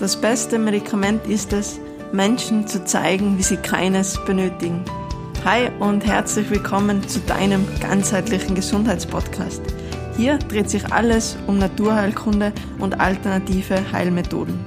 Das 0.00 0.16
beste 0.16 0.58
Medikament 0.58 1.26
ist 1.26 1.52
es, 1.52 1.78
Menschen 2.10 2.66
zu 2.66 2.82
zeigen, 2.86 3.36
wie 3.36 3.42
sie 3.42 3.58
keines 3.58 4.18
benötigen. 4.24 4.82
Hi 5.44 5.68
und 5.78 6.06
herzlich 6.06 6.48
willkommen 6.48 7.06
zu 7.06 7.20
deinem 7.20 7.66
ganzheitlichen 7.80 8.54
Gesundheitspodcast. 8.54 9.60
Hier 10.16 10.38
dreht 10.38 10.70
sich 10.70 10.90
alles 10.90 11.36
um 11.46 11.58
Naturheilkunde 11.58 12.54
und 12.78 12.98
alternative 12.98 13.92
Heilmethoden. 13.92 14.58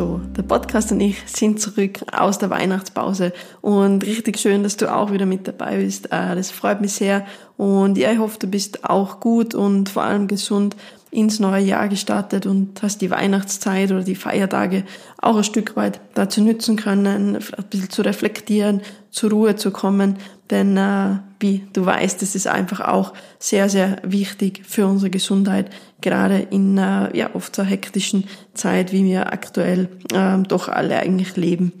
So, 0.00 0.18
der 0.34 0.44
Podcast 0.44 0.92
und 0.92 1.00
ich 1.02 1.18
sind 1.26 1.60
zurück 1.60 1.98
aus 2.10 2.38
der 2.38 2.48
Weihnachtspause 2.48 3.34
und 3.60 4.02
richtig 4.06 4.38
schön, 4.38 4.62
dass 4.62 4.78
du 4.78 4.90
auch 4.90 5.12
wieder 5.12 5.26
mit 5.26 5.46
dabei 5.46 5.76
bist. 5.76 6.06
Äh, 6.06 6.34
das 6.34 6.50
freut 6.50 6.80
mich 6.80 6.94
sehr 6.94 7.26
und 7.58 7.98
ja, 7.98 8.10
ich 8.10 8.18
hoffe, 8.18 8.38
du 8.38 8.46
bist 8.46 8.88
auch 8.88 9.20
gut 9.20 9.54
und 9.54 9.90
vor 9.90 10.04
allem 10.04 10.26
gesund 10.26 10.74
ins 11.10 11.38
neue 11.38 11.62
Jahr 11.62 11.88
gestartet 11.88 12.46
und 12.46 12.82
hast 12.82 13.02
die 13.02 13.10
Weihnachtszeit 13.10 13.90
oder 13.90 14.02
die 14.02 14.14
Feiertage 14.14 14.84
auch 15.20 15.36
ein 15.36 15.44
Stück 15.44 15.76
weit 15.76 16.00
dazu 16.14 16.40
nützen 16.40 16.76
können, 16.76 17.36
ein 17.36 17.64
bisschen 17.68 17.90
zu 17.90 18.00
reflektieren, 18.00 18.80
zur 19.10 19.32
Ruhe 19.32 19.56
zu 19.56 19.70
kommen. 19.70 20.16
Denn 20.48 20.78
äh, 20.78 21.18
wie 21.40 21.66
du 21.74 21.84
weißt, 21.84 22.22
es 22.22 22.34
ist 22.34 22.46
einfach 22.46 22.80
auch 22.80 23.12
sehr, 23.38 23.68
sehr 23.68 23.98
wichtig 24.02 24.62
für 24.66 24.86
unsere 24.86 25.10
Gesundheit, 25.10 25.70
gerade 26.02 26.38
in 26.50 26.78
äh, 26.78 27.16
ja, 27.16 27.34
oft 27.34 27.54
so 27.54 27.62
hektischen 27.62 28.24
Zeit, 28.54 28.92
wie 28.92 29.04
wir 29.04 29.32
aktuell 29.32 29.88
äh, 30.12 30.38
doch 30.46 30.68
alle 30.68 30.98
eigentlich 30.98 31.36
leben. 31.36 31.72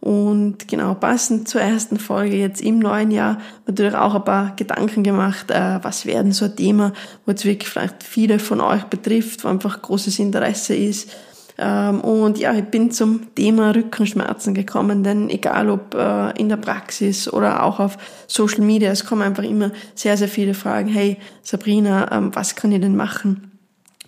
Und 0.00 0.68
genau, 0.68 0.94
passend 0.94 1.48
zur 1.48 1.62
ersten 1.62 1.98
Folge 1.98 2.36
jetzt 2.36 2.60
im 2.60 2.78
neuen 2.78 3.10
Jahr 3.10 3.38
natürlich 3.66 3.94
auch 3.94 4.14
ein 4.14 4.24
paar 4.24 4.54
Gedanken 4.54 5.02
gemacht, 5.02 5.50
äh, 5.50 5.78
was 5.82 6.04
werden 6.04 6.32
so 6.32 6.44
ein 6.44 6.56
Thema, 6.56 6.92
wo 7.24 7.30
jetzt 7.30 7.46
wirklich 7.46 7.70
vielleicht 7.70 8.02
viele 8.02 8.38
von 8.38 8.60
euch 8.60 8.84
betrifft, 8.84 9.44
wo 9.44 9.48
einfach 9.48 9.80
großes 9.80 10.18
Interesse 10.18 10.76
ist, 10.76 11.10
ähm, 11.56 12.00
und 12.00 12.38
ja, 12.38 12.52
ich 12.54 12.64
bin 12.64 12.90
zum 12.90 13.34
Thema 13.34 13.74
Rückenschmerzen 13.74 14.54
gekommen, 14.54 15.04
denn 15.04 15.30
egal 15.30 15.70
ob 15.70 15.94
äh, 15.94 16.30
in 16.32 16.48
der 16.48 16.56
Praxis 16.56 17.32
oder 17.32 17.62
auch 17.62 17.78
auf 17.78 17.96
Social 18.26 18.64
Media, 18.64 18.90
es 18.90 19.06
kommen 19.06 19.22
einfach 19.22 19.44
immer 19.44 19.70
sehr, 19.94 20.16
sehr 20.16 20.28
viele 20.28 20.54
Fragen. 20.54 20.88
Hey, 20.88 21.16
Sabrina, 21.42 22.10
ähm, 22.10 22.34
was 22.34 22.56
kann 22.56 22.72
ich 22.72 22.80
denn 22.80 22.96
machen? 22.96 23.53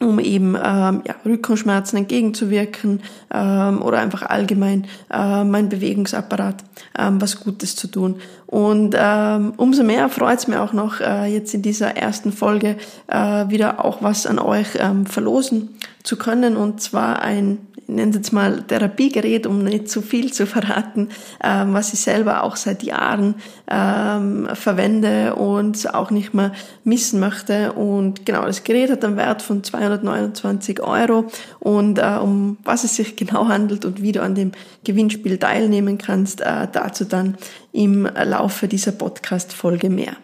Um 0.00 0.18
eben 0.18 0.54
ähm, 0.54 1.02
ja, 1.06 1.14
Rückenschmerzen 1.24 1.98
entgegenzuwirken 1.98 3.02
ähm, 3.32 3.80
oder 3.80 3.98
einfach 3.98 4.22
allgemein 4.22 4.86
äh, 5.10 5.44
mein 5.44 5.68
Bewegungsapparat 5.68 6.62
ähm, 6.98 7.20
was 7.20 7.40
Gutes 7.40 7.76
zu 7.76 7.88
tun. 7.88 8.16
Und 8.46 8.94
ähm, 8.96 9.54
umso 9.56 9.82
mehr 9.82 10.08
freut 10.08 10.38
es 10.38 10.48
mir 10.48 10.62
auch 10.62 10.72
noch, 10.72 11.00
äh, 11.00 11.26
jetzt 11.26 11.52
in 11.54 11.62
dieser 11.62 11.96
ersten 11.96 12.32
Folge 12.32 12.76
äh, 13.08 13.48
wieder 13.48 13.84
auch 13.84 14.02
was 14.02 14.26
an 14.26 14.38
euch 14.38 14.68
ähm, 14.78 15.06
verlosen 15.06 15.76
zu 16.04 16.16
können. 16.16 16.56
Und 16.56 16.80
zwar 16.80 17.22
ein 17.22 17.58
ich 17.88 17.98
es 17.98 18.14
jetzt 18.14 18.32
mal 18.32 18.62
Therapiegerät, 18.62 19.46
um 19.46 19.62
nicht 19.62 19.88
zu 19.88 20.02
viel 20.02 20.32
zu 20.32 20.46
verraten, 20.46 21.08
ähm, 21.42 21.72
was 21.72 21.92
ich 21.92 22.00
selber 22.00 22.42
auch 22.42 22.56
seit 22.56 22.82
Jahren 22.82 23.36
ähm, 23.70 24.48
verwende 24.54 25.36
und 25.36 25.94
auch 25.94 26.10
nicht 26.10 26.34
mehr 26.34 26.52
missen 26.84 27.20
möchte. 27.20 27.72
Und 27.72 28.26
genau, 28.26 28.44
das 28.44 28.64
Gerät 28.64 28.90
hat 28.90 29.04
einen 29.04 29.16
Wert 29.16 29.42
von 29.42 29.62
229 29.62 30.80
Euro 30.80 31.26
und 31.60 31.98
äh, 31.98 32.18
um 32.20 32.58
was 32.64 32.84
es 32.84 32.96
sich 32.96 33.16
genau 33.16 33.48
handelt 33.48 33.84
und 33.84 34.02
wie 34.02 34.12
du 34.12 34.22
an 34.22 34.34
dem 34.34 34.52
Gewinnspiel 34.84 35.38
teilnehmen 35.38 35.98
kannst, 35.98 36.40
äh, 36.40 36.66
dazu 36.70 37.04
dann 37.04 37.36
im 37.76 38.06
Laufe 38.06 38.68
dieser 38.68 38.92
Podcast-Folge 38.92 39.90
mehr. 39.90 40.16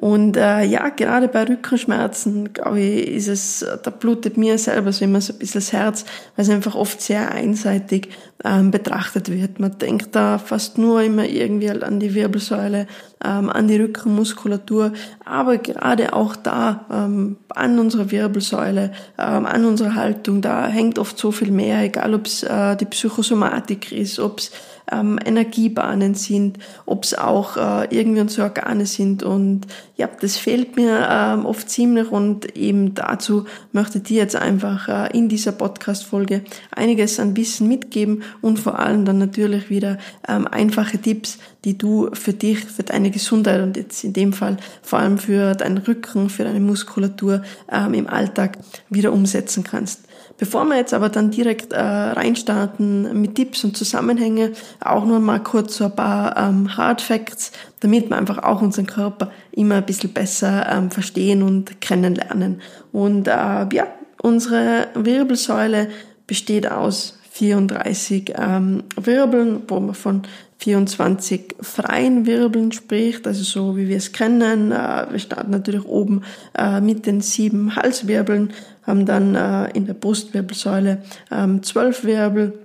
Und 0.00 0.38
äh, 0.38 0.64
ja, 0.64 0.88
gerade 0.88 1.28
bei 1.28 1.44
Rückenschmerzen, 1.44 2.54
glaube 2.54 2.80
ich, 2.80 3.06
ist 3.08 3.28
es, 3.28 3.66
da 3.82 3.90
blutet 3.90 4.38
mir 4.38 4.56
selber 4.56 4.92
so 4.92 5.04
immer 5.04 5.20
so 5.20 5.34
ein 5.34 5.38
bisschen 5.38 5.60
das 5.60 5.74
Herz, 5.74 6.06
weil 6.36 6.44
es 6.46 6.50
einfach 6.50 6.74
oft 6.74 7.02
sehr 7.02 7.30
einseitig 7.30 8.08
ähm, 8.42 8.70
betrachtet 8.70 9.30
wird. 9.30 9.60
Man 9.60 9.76
denkt 9.76 10.16
da 10.16 10.38
fast 10.38 10.78
nur 10.78 11.02
immer 11.02 11.26
irgendwie 11.26 11.68
an 11.68 12.00
die 12.00 12.14
Wirbelsäule, 12.14 12.86
ähm, 13.22 13.50
an 13.50 13.68
die 13.68 13.76
Rückenmuskulatur, 13.76 14.94
aber 15.26 15.58
gerade 15.58 16.14
auch 16.14 16.34
da 16.34 16.86
ähm, 16.90 17.36
an 17.50 17.78
unserer 17.78 18.10
Wirbelsäule, 18.10 18.92
ähm, 19.18 19.44
an 19.44 19.66
unserer 19.66 19.96
Haltung, 19.96 20.40
da 20.40 20.66
hängt 20.66 20.98
oft 20.98 21.18
so 21.18 21.30
viel 21.30 21.50
mehr, 21.50 21.82
egal 21.82 22.14
ob 22.14 22.24
es 22.24 22.42
äh, 22.42 22.74
die 22.76 22.86
Psychosomatik 22.86 23.92
ist, 23.92 24.18
ob 24.18 24.38
es 24.38 24.50
ähm, 24.90 25.18
Energiebahnen 25.24 26.14
sind, 26.14 26.58
ob 26.86 27.04
es 27.04 27.16
auch 27.16 27.56
äh, 27.56 27.86
irgendwie 27.90 28.20
unsere 28.20 28.44
Organe 28.44 28.86
sind. 28.86 29.22
Und 29.22 29.66
ja, 29.96 30.08
das 30.20 30.36
fehlt 30.36 30.76
mir 30.76 31.08
ähm, 31.10 31.46
oft 31.46 31.68
ziemlich 31.68 32.10
und 32.10 32.56
eben 32.56 32.94
dazu 32.94 33.44
möchte 33.72 33.98
ich 33.98 34.04
dir 34.04 34.18
jetzt 34.18 34.36
einfach 34.36 34.88
äh, 34.88 35.16
in 35.16 35.28
dieser 35.28 35.52
Podcast-Folge 35.52 36.42
einiges 36.70 37.20
an 37.20 37.36
Wissen 37.36 37.68
mitgeben 37.68 38.22
und 38.40 38.58
vor 38.58 38.78
allem 38.78 39.04
dann 39.04 39.18
natürlich 39.18 39.70
wieder 39.70 39.98
ähm, 40.28 40.46
einfache 40.46 40.98
Tipps, 40.98 41.38
die 41.64 41.76
du 41.76 42.10
für 42.12 42.32
dich, 42.32 42.60
für 42.60 42.82
deine 42.82 43.10
Gesundheit 43.10 43.62
und 43.62 43.76
jetzt 43.76 44.02
in 44.04 44.12
dem 44.12 44.32
Fall 44.32 44.56
vor 44.82 44.98
allem 44.98 45.18
für 45.18 45.54
deinen 45.54 45.78
Rücken, 45.78 46.30
für 46.30 46.44
deine 46.44 46.60
Muskulatur 46.60 47.42
ähm, 47.70 47.94
im 47.94 48.06
Alltag 48.06 48.58
wieder 48.88 49.12
umsetzen 49.12 49.64
kannst. 49.64 50.09
Bevor 50.40 50.64
wir 50.64 50.76
jetzt 50.76 50.94
aber 50.94 51.10
dann 51.10 51.30
direkt 51.30 51.74
äh, 51.74 51.78
reinstarten 51.78 53.20
mit 53.20 53.34
Tipps 53.34 53.62
und 53.62 53.76
Zusammenhänge, 53.76 54.52
auch 54.80 55.04
nur 55.04 55.20
mal 55.20 55.40
kurz 55.40 55.76
so 55.76 55.84
ein 55.84 55.94
paar 55.94 56.34
ähm, 56.34 56.78
Hard 56.78 57.02
Facts, 57.02 57.52
damit 57.80 58.08
wir 58.08 58.16
einfach 58.16 58.38
auch 58.38 58.62
unseren 58.62 58.86
Körper 58.86 59.30
immer 59.52 59.74
ein 59.74 59.84
bisschen 59.84 60.14
besser 60.14 60.66
ähm, 60.72 60.90
verstehen 60.90 61.42
und 61.42 61.82
kennenlernen. 61.82 62.62
Und 62.90 63.28
äh, 63.28 63.30
ja, 63.30 63.86
unsere 64.22 64.88
Wirbelsäule 64.94 65.90
besteht 66.26 66.70
aus 66.70 67.18
34 67.32 68.32
ähm, 68.38 68.84
Wirbeln, 68.96 69.64
wo 69.68 69.78
man 69.78 69.94
von 69.94 70.22
24 70.60 71.56
freien 71.60 72.26
Wirbeln 72.26 72.70
spricht, 72.72 73.26
also 73.26 73.42
so 73.42 73.76
wie 73.76 73.88
wir 73.88 73.96
es 73.96 74.12
kennen. 74.12 74.72
Äh, 74.72 75.06
wir 75.10 75.18
starten 75.18 75.50
natürlich 75.50 75.84
oben 75.84 76.22
äh, 76.56 76.80
mit 76.80 77.06
den 77.06 77.20
sieben 77.22 77.76
Halswirbeln, 77.76 78.52
haben 78.90 79.06
dann 79.06 79.34
äh, 79.34 79.70
in 79.70 79.86
der 79.86 79.94
Brustwirbelsäule 79.94 81.02
ähm, 81.30 81.62
zwölf 81.62 82.04
Wirbel 82.04 82.58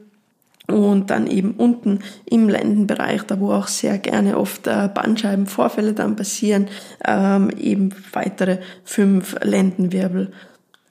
und 0.68 1.12
dann 1.12 1.28
eben 1.28 1.52
unten 1.52 2.00
im 2.26 2.50
Lendenbereich, 2.50 3.24
da 3.24 3.40
wo 3.40 3.52
auch 3.52 3.68
sehr 3.68 4.00
gerne 4.00 4.38
oft 4.38 4.64
Bandscheibenvorfälle 4.64 5.94
dann 5.94 6.16
passieren, 6.16 6.68
ähm, 7.08 7.52
eben 7.52 7.92
weitere 8.14 8.58
fünf 8.84 9.36
Lendenwirbel. 9.44 10.32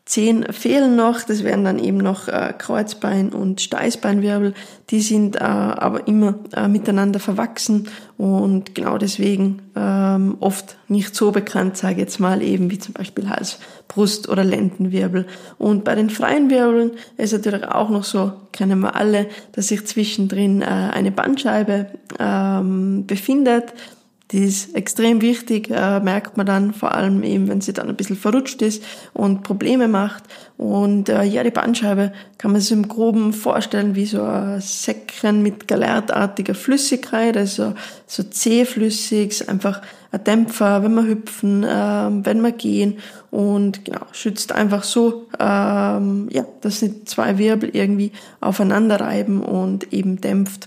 Zehn 0.06 0.44
fehlen 0.52 0.96
noch, 0.96 1.22
das 1.22 1.44
wären 1.44 1.64
dann 1.64 1.78
eben 1.78 1.96
noch 1.96 2.28
äh, 2.28 2.52
Kreuzbein 2.58 3.30
und 3.30 3.62
Steißbeinwirbel. 3.62 4.52
Die 4.90 5.00
sind 5.00 5.36
äh, 5.36 5.38
aber 5.38 6.06
immer 6.06 6.34
äh, 6.54 6.68
miteinander 6.68 7.20
verwachsen 7.20 7.88
und 8.18 8.74
genau 8.74 8.98
deswegen 8.98 9.62
ähm, 9.74 10.36
oft 10.40 10.76
nicht 10.88 11.14
so 11.14 11.32
bekannt, 11.32 11.78
sage 11.78 11.94
ich 11.94 12.00
jetzt 12.00 12.20
mal, 12.20 12.42
eben 12.42 12.70
wie 12.70 12.78
zum 12.78 12.92
Beispiel 12.92 13.30
Hals, 13.30 13.58
Brust 13.88 14.28
oder 14.28 14.44
Lendenwirbel. 14.44 15.26
Und 15.56 15.84
bei 15.84 15.94
den 15.94 16.10
freien 16.10 16.50
Wirbeln 16.50 16.90
ist 17.16 17.32
natürlich 17.32 17.64
auch 17.66 17.88
noch 17.88 18.04
so, 18.04 18.32
kennen 18.52 18.80
wir 18.80 18.96
alle, 18.96 19.26
dass 19.52 19.68
sich 19.68 19.86
zwischendrin 19.86 20.60
äh, 20.60 20.66
eine 20.66 21.12
Bandscheibe 21.12 21.86
ähm, 22.18 23.06
befindet 23.06 23.72
die 24.34 24.42
ist 24.42 24.74
extrem 24.74 25.22
wichtig, 25.22 25.70
äh, 25.70 26.00
merkt 26.00 26.36
man 26.36 26.44
dann 26.44 26.74
vor 26.74 26.92
allem 26.92 27.22
eben, 27.22 27.46
wenn 27.46 27.60
sie 27.60 27.72
dann 27.72 27.88
ein 27.88 27.94
bisschen 27.94 28.16
verrutscht 28.16 28.62
ist 28.62 28.82
und 29.12 29.44
Probleme 29.44 29.86
macht. 29.86 30.24
Und 30.56 31.08
äh, 31.08 31.22
ja, 31.22 31.44
die 31.44 31.52
Bandscheibe 31.52 32.12
kann 32.36 32.50
man 32.50 32.60
sich 32.60 32.72
im 32.72 32.88
Groben 32.88 33.32
vorstellen 33.32 33.94
wie 33.94 34.06
so 34.06 34.24
ein 34.24 34.60
Säckchen 34.60 35.40
mit 35.40 35.68
galertartiger 35.68 36.56
Flüssigkeit, 36.56 37.36
also 37.36 37.74
so 38.08 38.24
zähflüssig, 38.24 39.48
einfach 39.48 39.82
ein 40.10 40.24
Dämpfer, 40.24 40.82
wenn 40.82 40.94
wir 40.94 41.06
hüpfen, 41.06 41.62
äh, 41.62 41.68
wenn 42.26 42.40
wir 42.42 42.52
gehen 42.52 42.98
und 43.30 43.84
genau, 43.84 44.00
schützt 44.10 44.50
einfach 44.50 44.82
so, 44.82 45.26
ähm, 45.38 46.28
ja, 46.32 46.44
dass 46.60 46.80
die 46.80 47.04
zwei 47.04 47.38
Wirbel 47.38 47.70
irgendwie 47.72 48.10
aufeinander 48.40 49.00
reiben 49.00 49.44
und 49.44 49.92
eben 49.92 50.20
dämpft 50.20 50.66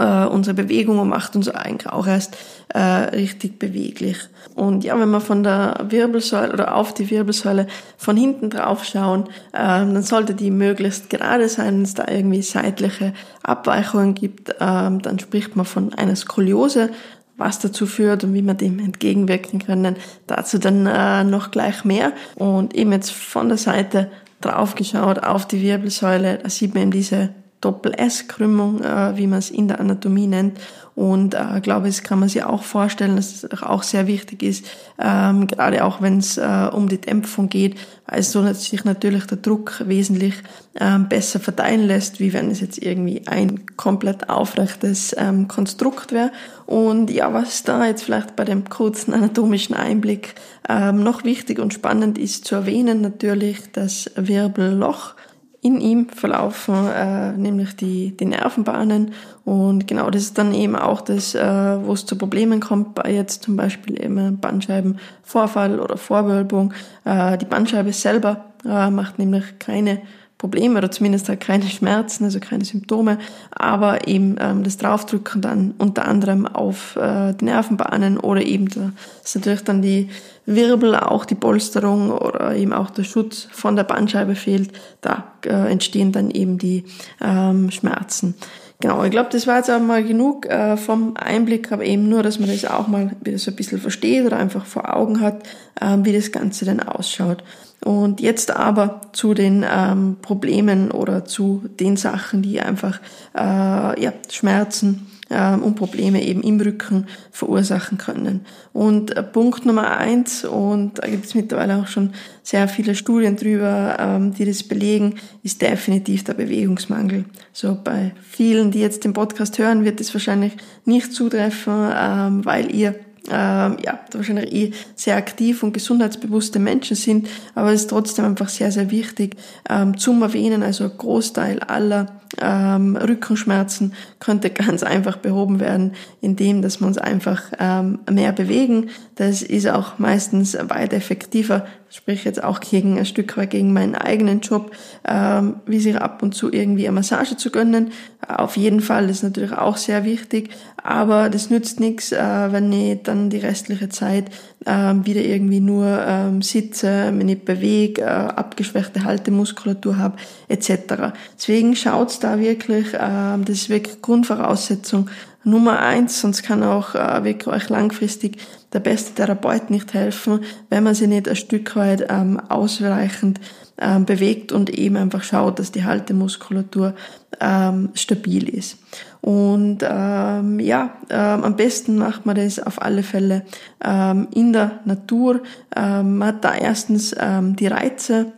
äh, 0.00 0.26
unsere 0.26 0.54
Bewegung 0.54 1.08
macht 1.08 1.36
uns 1.36 1.48
eigentlich 1.48 1.92
auch 1.92 2.06
erst 2.06 2.36
äh, 2.68 2.80
richtig 2.80 3.58
beweglich. 3.58 4.16
Und 4.54 4.82
ja, 4.82 4.98
wenn 4.98 5.10
wir 5.10 5.20
von 5.20 5.42
der 5.42 5.86
Wirbelsäule 5.88 6.52
oder 6.52 6.74
auf 6.74 6.94
die 6.94 7.10
Wirbelsäule 7.10 7.66
von 7.96 8.16
hinten 8.16 8.50
drauf 8.50 8.84
schauen, 8.84 9.24
äh, 9.52 9.58
dann 9.58 10.02
sollte 10.02 10.34
die 10.34 10.50
möglichst 10.50 11.10
gerade 11.10 11.48
sein, 11.48 11.76
wenn 11.76 11.82
es 11.82 11.94
da 11.94 12.06
irgendwie 12.08 12.42
seitliche 12.42 13.12
Abweichungen 13.42 14.14
gibt, 14.14 14.48
äh, 14.48 14.54
dann 14.58 15.18
spricht 15.18 15.54
man 15.56 15.66
von 15.66 15.94
einer 15.94 16.16
Skoliose 16.16 16.90
was 17.36 17.58
dazu 17.58 17.86
führt 17.86 18.22
und 18.22 18.34
wie 18.34 18.42
wir 18.42 18.52
dem 18.52 18.78
entgegenwirken 18.78 19.64
können. 19.64 19.96
Dazu 20.26 20.58
dann 20.58 20.86
äh, 20.86 21.24
noch 21.24 21.50
gleich 21.50 21.86
mehr. 21.86 22.12
Und 22.34 22.74
eben 22.74 22.92
jetzt 22.92 23.12
von 23.12 23.48
der 23.48 23.56
Seite 23.56 24.10
drauf 24.42 24.74
geschaut 24.74 25.20
auf 25.20 25.48
die 25.48 25.62
Wirbelsäule, 25.62 26.38
da 26.42 26.50
sieht 26.50 26.74
man 26.74 26.82
eben 26.82 26.90
diese 26.90 27.30
Doppel-S-Krümmung, 27.60 28.82
äh, 28.82 29.16
wie 29.16 29.26
man 29.26 29.38
es 29.38 29.50
in 29.50 29.68
der 29.68 29.80
Anatomie 29.80 30.26
nennt. 30.26 30.58
Und 30.96 31.34
äh, 31.34 31.60
glaube, 31.62 31.88
es 31.88 32.02
kann 32.02 32.18
man 32.18 32.28
sich 32.28 32.42
auch 32.42 32.62
vorstellen, 32.62 33.16
dass 33.16 33.44
es 33.44 33.62
auch 33.62 33.82
sehr 33.82 34.06
wichtig 34.06 34.42
ist, 34.42 34.66
ähm, 34.98 35.46
gerade 35.46 35.84
auch 35.84 36.02
wenn 36.02 36.18
es 36.18 36.36
äh, 36.36 36.68
um 36.72 36.88
die 36.88 37.00
Dämpfung 37.00 37.48
geht, 37.48 37.76
weil 38.06 38.22
so 38.22 38.52
sich 38.52 38.84
natürlich 38.84 39.26
der 39.26 39.38
Druck 39.38 39.82
wesentlich 39.86 40.34
ähm, 40.78 41.08
besser 41.08 41.40
verteilen 41.40 41.86
lässt, 41.86 42.20
wie 42.20 42.32
wenn 42.32 42.50
es 42.50 42.60
jetzt 42.60 42.82
irgendwie 42.82 43.22
ein 43.26 43.66
komplett 43.76 44.28
aufrechtes 44.28 45.14
ähm, 45.16 45.48
Konstrukt 45.48 46.12
wäre. 46.12 46.32
Und 46.66 47.10
ja, 47.10 47.32
was 47.32 47.62
da 47.62 47.86
jetzt 47.86 48.02
vielleicht 48.02 48.36
bei 48.36 48.44
dem 48.44 48.68
kurzen 48.68 49.14
anatomischen 49.14 49.76
Einblick 49.76 50.34
ähm, 50.68 51.02
noch 51.02 51.24
wichtig 51.24 51.60
und 51.60 51.72
spannend 51.72 52.18
ist 52.18 52.44
zu 52.44 52.56
erwähnen, 52.56 53.00
natürlich 53.00 53.72
das 53.72 54.10
Wirbelloch 54.16 55.14
in 55.62 55.80
ihm 55.80 56.08
verlaufen 56.08 56.88
äh, 56.88 57.32
nämlich 57.32 57.76
die, 57.76 58.16
die 58.16 58.24
Nervenbahnen 58.24 59.12
und 59.44 59.86
genau 59.86 60.08
das 60.10 60.22
ist 60.22 60.38
dann 60.38 60.54
eben 60.54 60.74
auch 60.76 61.00
das, 61.02 61.34
äh, 61.34 61.40
wo 61.84 61.92
es 61.92 62.06
zu 62.06 62.16
Problemen 62.16 62.60
kommt 62.60 62.94
bei 62.94 63.12
jetzt 63.12 63.42
zum 63.42 63.56
Beispiel 63.56 64.02
eben 64.02 64.38
Bandscheibenvorfall 64.38 65.80
oder 65.80 65.96
Vorwölbung. 65.96 66.72
Äh, 67.04 67.36
die 67.36 67.44
Bandscheibe 67.44 67.92
selber 67.92 68.46
äh, 68.64 68.90
macht 68.90 69.18
nämlich 69.18 69.58
keine 69.58 70.00
Probleme 70.40 70.78
oder 70.78 70.90
zumindest 70.90 71.28
halt 71.28 71.40
keine 71.40 71.66
Schmerzen, 71.66 72.24
also 72.24 72.40
keine 72.40 72.64
Symptome, 72.64 73.18
aber 73.50 74.08
eben 74.08 74.36
ähm, 74.40 74.64
das 74.64 74.78
Draufdrücken 74.78 75.42
dann 75.42 75.74
unter 75.76 76.08
anderem 76.08 76.46
auf 76.46 76.96
äh, 76.96 77.34
die 77.34 77.44
Nervenbahnen 77.44 78.16
oder 78.16 78.42
eben 78.42 78.66
da 78.70 78.92
ist 79.22 79.36
natürlich 79.36 79.64
dann 79.64 79.82
die 79.82 80.08
Wirbel, 80.46 80.96
auch 80.96 81.26
die 81.26 81.34
Polsterung 81.34 82.10
oder 82.10 82.56
eben 82.56 82.72
auch 82.72 82.88
der 82.88 83.04
Schutz 83.04 83.48
von 83.52 83.76
der 83.76 83.84
Bandscheibe 83.84 84.34
fehlt, 84.34 84.72
da 85.02 85.24
äh, 85.44 85.70
entstehen 85.70 86.10
dann 86.10 86.30
eben 86.30 86.56
die 86.56 86.84
ähm, 87.20 87.70
Schmerzen. 87.70 88.34
Genau, 88.80 89.04
ich 89.04 89.10
glaube, 89.10 89.28
das 89.30 89.46
war 89.46 89.58
jetzt 89.58 89.70
auch 89.70 89.78
mal 89.78 90.02
genug 90.02 90.46
äh, 90.46 90.78
vom 90.78 91.14
Einblick, 91.14 91.70
aber 91.70 91.84
eben 91.84 92.08
nur, 92.08 92.22
dass 92.22 92.38
man 92.38 92.48
das 92.48 92.64
auch 92.64 92.88
mal 92.88 93.10
wieder 93.20 93.38
so 93.38 93.50
ein 93.50 93.56
bisschen 93.56 93.78
versteht 93.78 94.24
oder 94.24 94.38
einfach 94.38 94.64
vor 94.64 94.96
Augen 94.96 95.20
hat, 95.20 95.42
äh, 95.78 95.98
wie 96.02 96.14
das 96.14 96.32
Ganze 96.32 96.64
denn 96.64 96.80
ausschaut. 96.80 97.44
Und 97.84 98.20
jetzt 98.22 98.50
aber 98.50 99.02
zu 99.12 99.34
den 99.34 99.66
ähm, 99.70 100.16
Problemen 100.22 100.90
oder 100.90 101.26
zu 101.26 101.62
den 101.78 101.98
Sachen, 101.98 102.40
die 102.40 102.60
einfach 102.60 103.00
äh, 103.36 104.02
ja, 104.02 104.12
Schmerzen 104.30 105.09
und 105.30 105.76
Probleme 105.76 106.22
eben 106.22 106.42
im 106.42 106.60
Rücken 106.60 107.06
verursachen 107.30 107.98
können. 107.98 108.46
Und 108.72 109.16
äh, 109.16 109.22
Punkt 109.22 109.64
Nummer 109.64 109.96
eins, 109.96 110.44
und 110.44 110.98
da 110.98 111.08
gibt 111.08 111.26
es 111.26 111.34
mittlerweile 111.34 111.76
auch 111.76 111.86
schon 111.86 112.12
sehr 112.42 112.68
viele 112.68 112.94
Studien 112.94 113.36
drüber, 113.36 113.96
ähm, 113.98 114.34
die 114.34 114.44
das 114.44 114.62
belegen, 114.62 115.14
ist 115.42 115.62
definitiv 115.62 116.24
der 116.24 116.34
Bewegungsmangel. 116.34 117.24
So 117.52 117.78
bei 117.82 118.12
vielen, 118.22 118.70
die 118.70 118.80
jetzt 118.80 119.04
den 119.04 119.12
Podcast 119.12 119.58
hören, 119.58 119.84
wird 119.84 120.00
es 120.00 120.12
wahrscheinlich 120.14 120.52
nicht 120.84 121.12
zutreffen, 121.12 121.90
ähm, 121.94 122.44
weil 122.44 122.74
ihr 122.74 122.96
ähm, 123.28 123.76
ja, 123.84 124.00
wahrscheinlich 124.12 124.52
eh 124.52 124.72
sehr 124.96 125.16
aktiv 125.16 125.62
und 125.62 125.72
gesundheitsbewusste 125.72 126.58
Menschen 126.58 126.96
sind, 126.96 127.28
aber 127.54 127.72
es 127.72 127.82
ist 127.82 127.90
trotzdem 127.90 128.24
einfach 128.24 128.48
sehr, 128.48 128.72
sehr 128.72 128.90
wichtig 128.90 129.36
ähm, 129.68 129.96
zum 129.96 130.22
Erwähnen. 130.22 130.62
Also 130.62 130.84
ein 130.84 130.96
Großteil 130.96 131.60
aller 131.60 132.19
ähm, 132.40 132.96
Rückenschmerzen 132.96 133.94
könnte 134.18 134.50
ganz 134.50 134.82
einfach 134.82 135.16
behoben 135.16 135.60
werden, 135.60 135.92
indem 136.20 136.62
dass 136.62 136.80
wir 136.80 136.86
uns 136.86 136.98
einfach 136.98 137.42
ähm, 137.58 138.00
mehr 138.10 138.32
bewegen. 138.32 138.90
Das 139.16 139.42
ist 139.42 139.68
auch 139.68 139.98
meistens 139.98 140.56
weit 140.68 140.92
effektiver, 140.92 141.66
sprich 141.90 142.24
jetzt 142.24 142.42
auch 142.42 142.60
gegen 142.60 142.98
ein 142.98 143.06
Stück 143.06 143.36
weit 143.36 143.50
gegen 143.50 143.72
meinen 143.72 143.94
eigenen 143.94 144.40
Job, 144.40 144.70
ähm, 145.04 145.56
wie 145.66 145.80
sich 145.80 145.96
ab 145.96 146.22
und 146.22 146.34
zu 146.34 146.52
irgendwie 146.52 146.86
eine 146.86 146.94
Massage 146.94 147.36
zu 147.36 147.50
gönnen. 147.50 147.90
Auf 148.26 148.56
jeden 148.56 148.80
Fall 148.80 149.10
ist 149.10 149.22
natürlich 149.22 149.52
auch 149.52 149.76
sehr 149.76 150.04
wichtig, 150.04 150.50
aber 150.82 151.28
das 151.28 151.50
nützt 151.50 151.80
nichts, 151.80 152.12
äh, 152.12 152.52
wenn 152.52 152.72
ich 152.72 153.02
dann 153.02 153.28
die 153.28 153.38
restliche 153.38 153.88
Zeit 153.88 154.30
äh, 154.66 154.94
wieder 155.04 155.22
irgendwie 155.22 155.60
nur 155.60 156.04
ähm, 156.06 156.42
sitze, 156.42 157.10
mich 157.12 157.24
nicht 157.26 157.44
bewege, 157.44 158.02
äh, 158.02 158.04
abgeschwächte 158.04 159.04
Haltemuskulatur 159.04 159.98
habe 159.98 160.16
etc. 160.48 161.12
Deswegen 161.36 161.74
da 162.20 162.38
wirklich, 162.38 162.94
äh, 162.94 162.98
das 162.98 163.48
ist 163.48 163.68
wirklich 163.68 164.00
Grundvoraussetzung 164.02 165.08
Nummer 165.42 165.78
eins, 165.80 166.20
sonst 166.20 166.42
kann 166.42 166.62
auch 166.62 166.94
äh, 166.94 167.24
wirklich 167.24 167.68
langfristig 167.70 168.36
der 168.72 168.80
beste 168.80 169.14
Therapeut 169.14 169.70
nicht 169.70 169.94
helfen, 169.94 170.40
wenn 170.68 170.84
man 170.84 170.94
sich 170.94 171.08
nicht 171.08 171.28
ein 171.28 171.36
Stück 171.36 171.76
weit 171.76 172.06
ähm, 172.10 172.38
ausreichend 172.48 173.40
ähm, 173.80 174.04
bewegt 174.04 174.52
und 174.52 174.70
eben 174.70 174.96
einfach 174.96 175.22
schaut, 175.22 175.58
dass 175.58 175.72
die 175.72 175.84
Haltemuskulatur 175.84 176.94
ähm, 177.40 177.88
stabil 177.94 178.48
ist. 178.48 178.76
Und 179.22 179.78
ähm, 179.82 180.60
ja, 180.60 180.94
ähm, 181.08 181.44
am 181.44 181.56
besten 181.56 181.96
macht 181.96 182.26
man 182.26 182.36
das 182.36 182.58
auf 182.58 182.80
alle 182.82 183.02
Fälle 183.02 183.42
ähm, 183.82 184.28
in 184.34 184.52
der 184.52 184.80
Natur. 184.84 185.40
Ähm, 185.74 186.18
man 186.18 186.28
hat 186.28 186.44
da 186.44 186.54
erstens 186.54 187.14
ähm, 187.18 187.56
die 187.56 187.66
Reize, 187.66 188.32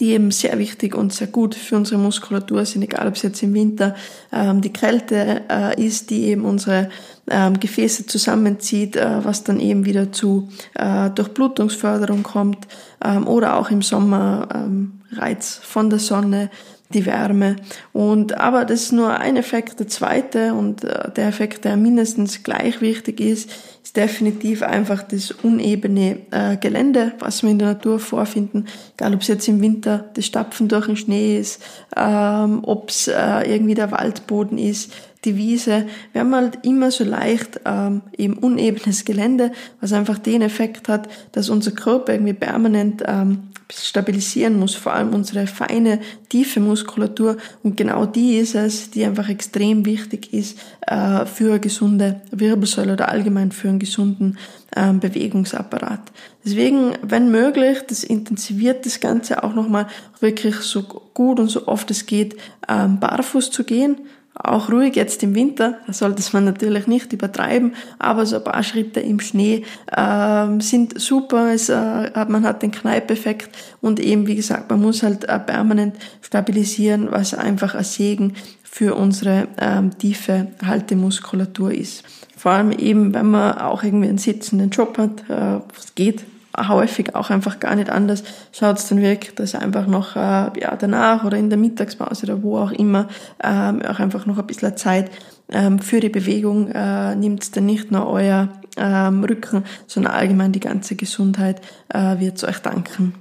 die 0.00 0.10
eben 0.10 0.30
sehr 0.30 0.58
wichtig 0.58 0.94
und 0.94 1.12
sehr 1.12 1.26
gut 1.26 1.54
für 1.54 1.76
unsere 1.76 2.00
Muskulatur 2.00 2.64
sind, 2.64 2.82
egal 2.82 3.08
ob 3.08 3.16
es 3.16 3.22
jetzt 3.22 3.42
im 3.42 3.54
Winter 3.54 3.94
ähm, 4.32 4.60
die 4.60 4.72
Kälte 4.72 5.42
äh, 5.48 5.84
ist, 5.84 6.10
die 6.10 6.24
eben 6.24 6.44
unsere 6.44 6.88
ähm, 7.30 7.58
Gefäße 7.60 8.06
zusammenzieht, 8.06 8.96
äh, 8.96 9.24
was 9.24 9.44
dann 9.44 9.60
eben 9.60 9.84
wieder 9.84 10.12
zu 10.12 10.48
äh, 10.74 11.10
Durchblutungsförderung 11.10 12.22
kommt 12.22 12.66
ähm, 13.04 13.26
oder 13.26 13.56
auch 13.56 13.70
im 13.70 13.82
Sommer 13.82 14.48
ähm, 14.54 15.00
Reiz 15.12 15.60
von 15.62 15.90
der 15.90 15.98
Sonne, 15.98 16.50
die 16.92 17.06
Wärme. 17.06 17.56
Und 17.92 18.38
aber 18.38 18.64
das 18.64 18.82
ist 18.82 18.92
nur 18.92 19.18
ein 19.18 19.36
Effekt. 19.36 19.80
Der 19.80 19.88
zweite 19.88 20.54
und 20.54 20.84
äh, 20.84 21.10
der 21.12 21.28
Effekt, 21.28 21.64
der 21.64 21.76
mindestens 21.76 22.42
gleich 22.42 22.80
wichtig 22.80 23.20
ist, 23.20 23.50
ist 23.92 23.96
definitiv 23.96 24.62
einfach 24.62 25.02
das 25.02 25.30
unebene 25.30 26.18
äh, 26.30 26.56
Gelände, 26.56 27.12
was 27.18 27.42
wir 27.42 27.50
in 27.50 27.58
der 27.58 27.68
Natur 27.68 27.98
vorfinden. 27.98 28.66
Egal, 28.96 29.14
ob 29.14 29.20
es 29.20 29.28
jetzt 29.28 29.48
im 29.48 29.60
Winter 29.60 30.10
das 30.14 30.26
Stapfen 30.26 30.68
durch 30.68 30.86
den 30.86 30.96
Schnee 30.96 31.38
ist, 31.38 31.62
ähm, 31.96 32.60
ob 32.62 32.88
es 32.88 33.08
äh, 33.08 33.42
irgendwie 33.42 33.74
der 33.74 33.90
Waldboden 33.90 34.56
ist, 34.58 34.92
die 35.24 35.36
Wiese. 35.36 35.86
Wir 36.12 36.22
haben 36.22 36.34
halt 36.34 36.64
immer 36.64 36.90
so 36.90 37.04
leicht 37.04 37.60
ähm, 37.64 38.02
eben 38.16 38.38
unebenes 38.38 39.04
Gelände, 39.04 39.52
was 39.80 39.92
einfach 39.92 40.18
den 40.18 40.42
Effekt 40.42 40.88
hat, 40.88 41.08
dass 41.32 41.50
unser 41.50 41.72
Körper 41.72 42.12
irgendwie 42.12 42.32
permanent 42.32 43.02
ähm, 43.06 43.48
stabilisieren 43.74 44.58
muss, 44.58 44.74
vor 44.74 44.92
allem 44.92 45.14
unsere 45.14 45.46
feine, 45.46 46.00
tiefe 46.28 46.60
Muskulatur. 46.60 47.36
Und 47.62 47.76
genau 47.76 48.06
die 48.06 48.36
ist 48.36 48.54
es, 48.54 48.90
die 48.90 49.04
einfach 49.04 49.28
extrem 49.28 49.84
wichtig 49.86 50.32
ist 50.32 50.58
äh, 50.86 51.26
für 51.26 51.50
eine 51.50 51.60
gesunde 51.60 52.20
Wirbelsäule 52.30 52.94
oder 52.94 53.08
allgemein 53.08 53.52
für 53.52 53.68
einen 53.68 53.78
gesunden 53.78 54.38
ähm, 54.76 55.00
Bewegungsapparat. 55.00 56.12
Deswegen, 56.44 56.92
wenn 57.02 57.30
möglich, 57.30 57.78
das 57.88 58.04
intensiviert 58.04 58.84
das 58.86 59.00
Ganze 59.00 59.42
auch 59.44 59.54
nochmal 59.54 59.86
wirklich 60.20 60.56
so 60.56 60.82
gut 60.82 61.40
und 61.40 61.48
so 61.48 61.66
oft 61.66 61.90
es 61.90 62.06
geht, 62.06 62.36
ähm, 62.68 63.00
barfuß 63.00 63.50
zu 63.50 63.64
gehen 63.64 63.96
auch 64.34 64.70
ruhig 64.70 64.96
jetzt 64.96 65.22
im 65.22 65.34
Winter, 65.34 65.78
da 65.86 65.92
sollte 65.92 66.22
man 66.32 66.44
natürlich 66.44 66.86
nicht 66.86 67.12
übertreiben, 67.12 67.74
aber 67.98 68.24
so 68.24 68.36
ein 68.36 68.44
paar 68.44 68.62
Schritte 68.62 69.00
im 69.00 69.20
Schnee 69.20 69.64
ähm, 69.94 70.60
sind 70.60 70.98
super. 71.00 71.52
Es, 71.52 71.68
äh, 71.68 72.10
man 72.28 72.44
hat 72.44 72.62
den 72.62 72.70
Kneipeffekt 72.70 73.50
und 73.80 74.00
eben, 74.00 74.26
wie 74.26 74.36
gesagt, 74.36 74.70
man 74.70 74.80
muss 74.80 75.02
halt 75.02 75.24
äh, 75.24 75.38
permanent 75.38 75.96
stabilisieren, 76.22 77.10
was 77.10 77.34
einfach 77.34 77.74
ein 77.74 77.84
Segen 77.84 78.34
für 78.62 78.94
unsere 78.94 79.48
ähm, 79.58 79.96
tiefe 79.98 80.48
Haltemuskulatur 80.64 81.72
ist. 81.72 82.04
Vor 82.36 82.52
allem 82.52 82.72
eben, 82.72 83.12
wenn 83.12 83.30
man 83.30 83.58
auch 83.58 83.84
irgendwie 83.84 84.08
einen 84.08 84.18
sitzenden 84.18 84.70
Job 84.70 84.96
hat, 84.96 85.28
äh, 85.28 85.60
was 85.76 85.94
geht, 85.94 86.24
häufig 86.56 87.14
auch 87.14 87.30
einfach 87.30 87.60
gar 87.60 87.74
nicht 87.74 87.90
anders, 87.90 88.22
schaut 88.52 88.78
es 88.78 88.88
dann 88.88 89.00
wirklich, 89.00 89.34
dass 89.34 89.54
einfach 89.54 89.86
noch 89.86 90.16
äh, 90.16 90.18
ja, 90.60 90.76
danach 90.78 91.24
oder 91.24 91.36
in 91.36 91.50
der 91.50 91.58
Mittagspause 91.58 92.26
oder 92.26 92.42
wo 92.42 92.58
auch 92.58 92.72
immer 92.72 93.08
ähm, 93.42 93.82
auch 93.82 93.98
einfach 93.98 94.26
noch 94.26 94.38
ein 94.38 94.46
bisschen 94.46 94.76
Zeit 94.76 95.10
ähm, 95.50 95.78
für 95.78 96.00
die 96.00 96.08
Bewegung 96.08 96.68
äh, 96.68 97.14
nimmt 97.14 97.56
dann 97.56 97.66
nicht 97.66 97.90
nur 97.90 98.06
euer 98.06 98.48
ähm, 98.76 99.24
Rücken, 99.24 99.64
sondern 99.86 100.12
allgemein 100.12 100.52
die 100.52 100.60
ganze 100.60 100.96
Gesundheit 100.96 101.60
äh, 101.88 102.18
wird 102.18 102.42
euch 102.44 102.58
danken. 102.58 103.14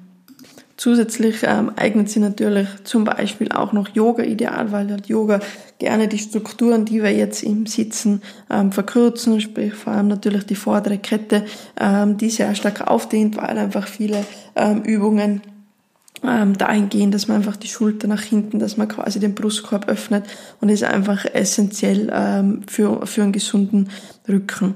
Zusätzlich 0.81 1.43
ähm, 1.43 1.73
eignet 1.75 2.09
sich 2.09 2.23
natürlich 2.23 2.67
zum 2.85 3.03
Beispiel 3.03 3.51
auch 3.51 3.71
noch 3.71 3.89
Yoga 3.89 4.23
ideal, 4.23 4.71
weil 4.71 4.89
halt 4.89 5.05
Yoga 5.05 5.39
gerne 5.77 6.07
die 6.07 6.17
Strukturen, 6.17 6.85
die 6.85 7.03
wir 7.03 7.13
jetzt 7.15 7.43
im 7.43 7.67
Sitzen 7.67 8.23
ähm, 8.49 8.71
verkürzen, 8.71 9.39
sprich 9.41 9.75
vor 9.75 9.93
allem 9.93 10.07
natürlich 10.07 10.47
die 10.47 10.55
vordere 10.55 10.97
Kette, 10.97 11.45
ähm, 11.79 12.17
die 12.17 12.31
sehr 12.31 12.55
stark 12.55 12.89
aufdehnt, 12.89 13.37
weil 13.37 13.59
einfach 13.59 13.87
viele 13.87 14.25
ähm, 14.55 14.81
Übungen 14.81 15.43
ähm, 16.23 16.57
dahin 16.57 16.89
gehen, 16.89 17.11
dass 17.11 17.27
man 17.27 17.37
einfach 17.37 17.57
die 17.57 17.67
Schulter 17.67 18.07
nach 18.07 18.23
hinten, 18.23 18.57
dass 18.57 18.75
man 18.75 18.87
quasi 18.87 19.19
den 19.19 19.35
Brustkorb 19.35 19.87
öffnet 19.87 20.25
und 20.61 20.69
ist 20.69 20.83
einfach 20.83 21.25
essentiell 21.25 22.11
ähm, 22.11 22.63
für, 22.67 23.05
für 23.05 23.21
einen 23.21 23.33
gesunden 23.33 23.89
Rücken. 24.27 24.73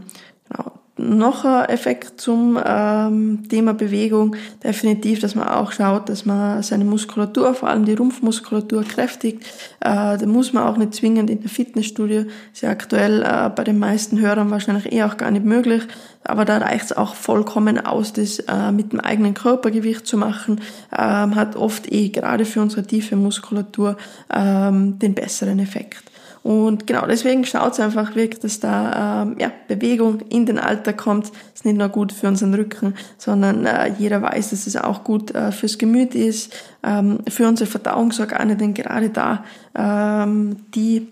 Genau. 0.50 0.72
Noch 0.98 1.44
ein 1.44 1.66
Effekt 1.66 2.22
zum 2.22 2.58
ähm, 2.64 3.44
Thema 3.50 3.74
Bewegung. 3.74 4.36
Definitiv, 4.64 5.20
dass 5.20 5.36
man 5.36 5.48
auch 5.48 5.72
schaut, 5.72 6.08
dass 6.08 6.26
man 6.26 6.64
seine 6.64 6.86
Muskulatur, 6.86 7.54
vor 7.54 7.70
allem 7.70 7.86
die 7.86 7.96
Rumpfmuskulatur, 7.96 8.84
kräftigt. 8.84 9.44
Äh, 9.82 10.18
da 10.18 10.26
muss 10.26 10.54
man 10.54 10.64
auch 10.64 10.78
nicht 10.78 10.94
zwingend 10.94 11.30
in 11.30 11.42
der 11.42 11.50
Fitnessstudio. 11.50 12.26
Ist 12.54 12.62
ja 12.62 12.70
aktuell 12.70 13.24
äh, 13.24 13.50
bei 13.50 13.64
den 13.64 13.78
meisten 13.78 14.20
Hörern 14.20 14.52
wahrscheinlich 14.52 14.92
eh 14.94 15.04
auch 15.04 15.18
gar 15.18 15.32
nicht 15.32 15.46
möglich. 15.46 15.84
Aber 16.24 16.46
da 16.46 16.58
reicht 16.58 16.86
es 16.86 16.94
auch 16.94 17.14
vollkommen 17.14 17.78
aus, 17.86 18.14
das 18.14 18.40
äh, 18.40 18.72
mit 18.72 18.94
dem 18.94 19.00
eigenen 19.02 19.34
Körpergewicht 19.34 20.08
zu 20.08 20.18
machen. 20.18 20.62
Ähm, 20.98 21.36
hat 21.36 21.58
oft 21.58 21.92
eh 21.92 22.10
gerade 22.10 22.46
für 22.46 22.62
unsere 22.62 22.84
tiefe 22.84 23.18
Muskulatur 23.18 23.98
ähm, 24.34 24.98
den 24.98 25.14
besseren 25.14 25.60
Effekt. 25.60 26.15
Und 26.46 26.86
genau 26.86 27.08
deswegen 27.08 27.44
schaut 27.44 27.74
es 27.74 27.80
einfach 27.80 28.16
wirklich, 28.16 28.40
dass 28.40 28.60
da 28.60 29.24
ähm, 29.24 29.36
ja, 29.40 29.52
Bewegung 29.68 30.20
in 30.30 30.46
den 30.46 30.60
Alltag 30.60 30.96
kommt. 30.96 31.32
Ist 31.56 31.66
nicht 31.66 31.76
nur 31.76 31.90
gut 31.90 32.12
für 32.12 32.28
unseren 32.28 32.54
Rücken, 32.54 32.94
sondern 33.18 33.66
äh, 33.66 33.92
jeder 33.98 34.22
weiß, 34.22 34.52
dass 34.52 34.68
es 34.68 34.76
auch 34.78 35.04
gut 35.04 35.34
äh, 35.34 35.52
fürs 35.52 35.80
Gemüt 35.80 36.14
ist, 36.14 36.54
ähm, 36.84 37.18
für 37.28 37.48
unsere 37.48 37.68
Verdauungsorgane, 37.68 38.58
denn 38.58 38.76
gerade 38.76 39.10
da 39.10 39.44
ähm, 39.74 40.58
die 40.76 41.08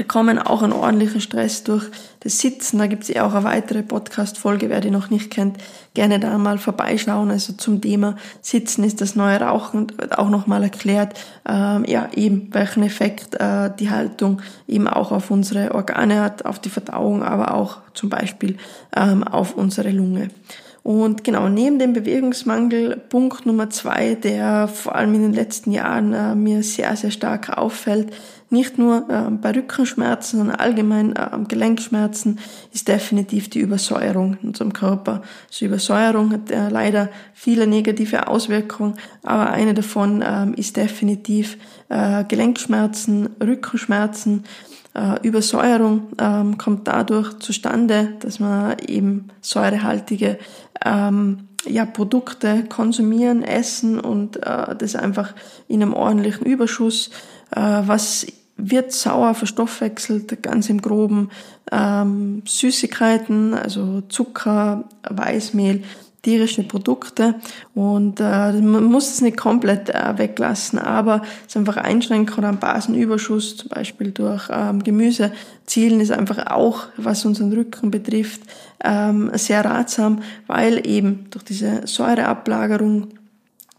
bekommen 0.00 0.38
auch 0.38 0.62
einen 0.62 0.72
ordentlichen 0.72 1.20
Stress 1.20 1.62
durch 1.62 1.84
das 2.20 2.38
Sitzen. 2.38 2.78
Da 2.78 2.86
gibt 2.86 3.02
es 3.02 3.10
ja 3.10 3.26
auch 3.26 3.34
eine 3.34 3.44
weitere 3.44 3.82
Podcast-Folge, 3.82 4.70
wer 4.70 4.80
die 4.80 4.90
noch 4.90 5.10
nicht 5.10 5.30
kennt, 5.30 5.58
gerne 5.92 6.18
da 6.18 6.38
mal 6.38 6.56
vorbeischauen. 6.56 7.30
Also 7.30 7.52
zum 7.52 7.82
Thema 7.82 8.16
Sitzen 8.40 8.82
ist 8.82 9.02
das 9.02 9.14
neue 9.14 9.38
Rauchen, 9.42 9.92
wird 9.98 10.16
auch 10.16 10.30
nochmal 10.30 10.62
erklärt, 10.62 11.20
ähm, 11.46 11.84
ja, 11.86 12.08
eben 12.14 12.48
welchen 12.52 12.82
Effekt 12.82 13.34
äh, 13.34 13.70
die 13.78 13.90
Haltung 13.90 14.40
eben 14.66 14.88
auch 14.88 15.12
auf 15.12 15.30
unsere 15.30 15.74
Organe 15.74 16.22
hat, 16.22 16.46
auf 16.46 16.58
die 16.58 16.70
Verdauung, 16.70 17.22
aber 17.22 17.52
auch 17.52 17.80
zum 17.92 18.08
Beispiel 18.08 18.56
ähm, 18.96 19.22
auf 19.22 19.54
unsere 19.54 19.90
Lunge. 19.90 20.30
Und 20.82 21.24
genau, 21.24 21.50
neben 21.50 21.78
dem 21.78 21.92
Bewegungsmangel, 21.92 22.96
Punkt 22.96 23.44
Nummer 23.44 23.68
zwei, 23.68 24.14
der 24.14 24.66
vor 24.66 24.94
allem 24.94 25.12
in 25.14 25.20
den 25.20 25.34
letzten 25.34 25.72
Jahren 25.72 26.14
äh, 26.14 26.34
mir 26.34 26.62
sehr, 26.62 26.96
sehr 26.96 27.10
stark 27.10 27.58
auffällt, 27.58 28.14
nicht 28.50 28.78
nur 28.78 29.08
äh, 29.08 29.30
bei 29.30 29.52
Rückenschmerzen, 29.52 30.38
sondern 30.38 30.56
allgemein 30.56 31.14
äh, 31.14 31.28
Gelenkschmerzen, 31.46 32.40
ist 32.72 32.88
definitiv 32.88 33.48
die 33.48 33.60
Übersäuerung 33.60 34.36
in 34.42 34.48
unserem 34.48 34.72
Körper. 34.72 35.22
Also 35.48 35.64
Übersäuerung 35.64 36.32
hat 36.32 36.50
äh, 36.50 36.68
leider 36.68 37.08
viele 37.32 37.66
negative 37.66 38.26
Auswirkungen, 38.28 38.94
aber 39.22 39.50
eine 39.50 39.74
davon 39.74 40.22
ähm, 40.26 40.54
ist 40.54 40.76
definitiv 40.76 41.56
Gelenkschmerzen, 42.28 43.30
Rückenschmerzen, 43.42 44.44
Übersäuerung 45.24 46.12
ähm, 46.20 46.56
kommt 46.56 46.86
dadurch 46.86 47.40
zustande, 47.40 48.14
dass 48.20 48.38
man 48.38 48.78
eben 48.86 49.26
säurehaltige 49.40 50.38
ähm, 50.84 51.48
ja, 51.66 51.84
Produkte 51.84 52.64
konsumieren, 52.68 53.42
essen 53.42 53.98
und 53.98 54.36
äh, 54.36 54.74
das 54.76 54.94
einfach 54.94 55.34
in 55.68 55.82
einem 55.82 55.94
ordentlichen 55.94 56.46
Überschuss, 56.46 57.10
äh, 57.50 57.60
was 57.60 58.26
wird 58.62 58.92
sauer 58.92 59.34
verstoffwechselt, 59.34 60.42
ganz 60.42 60.68
im 60.68 60.80
Groben. 60.80 61.30
Ähm, 61.72 62.42
Süßigkeiten, 62.46 63.54
also 63.54 64.02
Zucker, 64.02 64.84
Weißmehl, 65.08 65.82
tierische 66.22 66.62
Produkte 66.64 67.36
und 67.74 68.20
äh, 68.20 68.52
man 68.52 68.84
muss 68.84 69.10
es 69.10 69.20
nicht 69.22 69.38
komplett 69.38 69.88
äh, 69.88 70.18
weglassen, 70.18 70.78
aber 70.78 71.22
es 71.48 71.56
einfach 71.56 71.78
einschränken 71.78 72.36
oder 72.36 72.48
einen 72.48 72.58
Basenüberschuss, 72.58 73.56
zum 73.56 73.68
Beispiel 73.70 74.10
durch 74.10 74.48
ähm, 74.52 74.82
Gemüse, 74.82 75.32
zielen 75.64 76.00
ist 76.00 76.12
einfach 76.12 76.46
auch, 76.50 76.88
was 76.96 77.24
unseren 77.24 77.52
Rücken 77.52 77.90
betrifft, 77.90 78.42
ähm, 78.84 79.30
sehr 79.34 79.64
ratsam, 79.64 80.20
weil 80.46 80.86
eben 80.86 81.26
durch 81.30 81.44
diese 81.44 81.86
Säureablagerung 81.86 83.08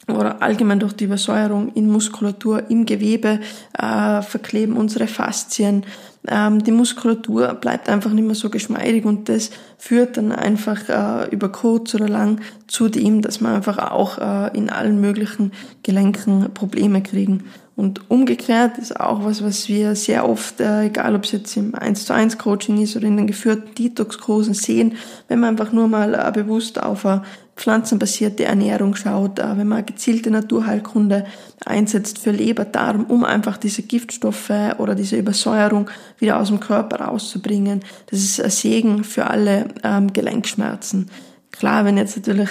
oder 0.08 0.42
allgemein 0.42 0.80
durch 0.80 0.94
die 0.94 1.06
Übersäuerung 1.06 1.74
in 1.74 1.90
Muskulatur, 1.90 2.70
im 2.70 2.86
Gewebe 2.86 3.40
äh, 3.78 4.22
verkleben 4.22 4.76
unsere 4.76 5.08
Faszien. 5.08 5.86
Ähm, 6.28 6.64
die 6.64 6.72
Muskulatur 6.72 7.54
bleibt 7.56 7.90
einfach 7.90 8.12
nicht 8.12 8.26
mehr 8.26 8.36
so 8.36 8.50
geschmeidig 8.50 9.06
und 9.06 9.30
das 9.30 9.52
führt 9.78 10.18
dann 10.18 10.32
einfach 10.32 10.90
äh, 10.90 11.30
über 11.30 11.50
kurz 11.50 11.96
oder 11.96 12.08
lang 12.08 12.42
zu 12.68 12.90
dem, 12.90 13.22
dass 13.22 13.42
man 13.42 13.56
einfach 13.56 13.78
auch 13.92 14.18
äh, 14.18 14.56
in 14.56 14.70
allen 14.70 15.02
möglichen 15.02 15.52
Gelenken 15.84 16.54
Probleme 16.54 17.02
kriegen. 17.02 17.44
Und 17.76 18.12
umgekehrt 18.12 18.78
ist 18.78 19.00
auch 19.00 19.24
was, 19.24 19.44
was 19.44 19.68
wir 19.68 19.96
sehr 19.96 20.30
oft, 20.30 20.60
äh, 20.60 20.84
egal 20.84 21.16
ob 21.16 21.24
es 21.24 21.32
jetzt 21.32 21.58
im 21.58 21.74
1 21.74 22.06
zu 22.06 22.14
1 22.14 22.38
Coaching 22.38 22.80
ist 22.80 22.96
oder 22.96 23.08
in 23.08 23.18
den 23.18 23.26
geführten 23.26 23.74
Detox-Kursen 23.74 24.54
sehen, 24.54 24.98
wenn 25.28 25.40
man 25.40 25.52
einfach 25.52 25.72
nur 25.72 25.88
mal 25.88 26.14
äh, 26.14 26.32
bewusst 26.32 26.82
auf 26.82 27.06
eine 27.08 27.24
pflanzenbasierte 27.62 28.44
Ernährung 28.44 28.96
schaut, 28.96 29.38
äh, 29.38 29.58
wenn 29.58 29.68
man 29.68 29.86
gezielte 29.86 30.32
Naturheilkunde 30.32 31.26
einsetzt 31.64 32.18
für 32.18 32.32
Leber, 32.32 32.66
Darm, 32.66 33.06
um 33.06 33.24
einfach 33.24 33.58
diese 33.58 33.84
Giftstoffe 33.84 34.52
oder 34.80 34.96
diese 34.96 35.16
Übersäuerung 35.18 35.90
wieder 36.18 36.40
aus 36.40 36.48
dem 36.48 36.60
Körper 36.60 37.06
rauszubringen. 37.06 37.82
Das 38.08 38.20
ist 38.20 38.42
ein 38.42 38.50
Segen 38.50 39.04
für 39.04 39.28
alle 39.28 39.68
ähm, 39.84 40.12
Gelenkschmerzen. 40.12 41.10
Klar, 41.52 41.86
wenn 41.86 41.98
jetzt 41.98 42.18
natürlich 42.18 42.50